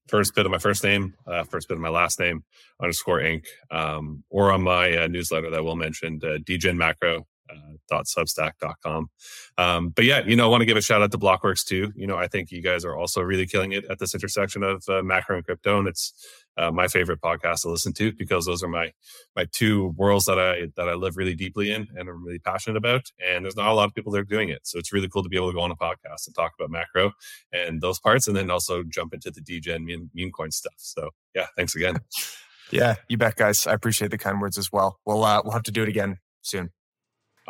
[0.08, 2.44] first bit of my first name, uh, first bit of my last name,
[2.80, 3.46] underscore Inc.
[3.70, 6.38] Um, or on my uh, newsletter that Will mentioned, uh,
[6.74, 9.10] macro uh, substack.com.
[9.58, 11.92] Um, but yeah, you know, I want to give a shout out to Blockworks too.
[11.94, 14.84] You know, I think you guys are also really killing it at this intersection of
[14.88, 16.12] uh, macro and crypto, and it's
[16.56, 18.92] uh, my favorite podcast to listen to because those are my
[19.36, 22.76] my two worlds that I that I live really deeply in and I'm really passionate
[22.76, 23.10] about.
[23.24, 25.22] And there's not a lot of people that are doing it, so it's really cool
[25.22, 27.12] to be able to go on a podcast and talk about macro
[27.52, 30.74] and those parts, and then also jump into the degen meme, meme coin stuff.
[30.76, 31.98] So yeah, thanks again.
[32.70, 33.66] yeah, you bet, guys.
[33.66, 34.98] I appreciate the kind words as well.
[35.04, 36.70] We'll uh, we'll have to do it again soon.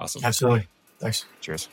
[0.00, 0.24] Awesome.
[0.24, 0.66] Absolutely.
[0.98, 1.26] Thanks.
[1.42, 1.68] Cheers.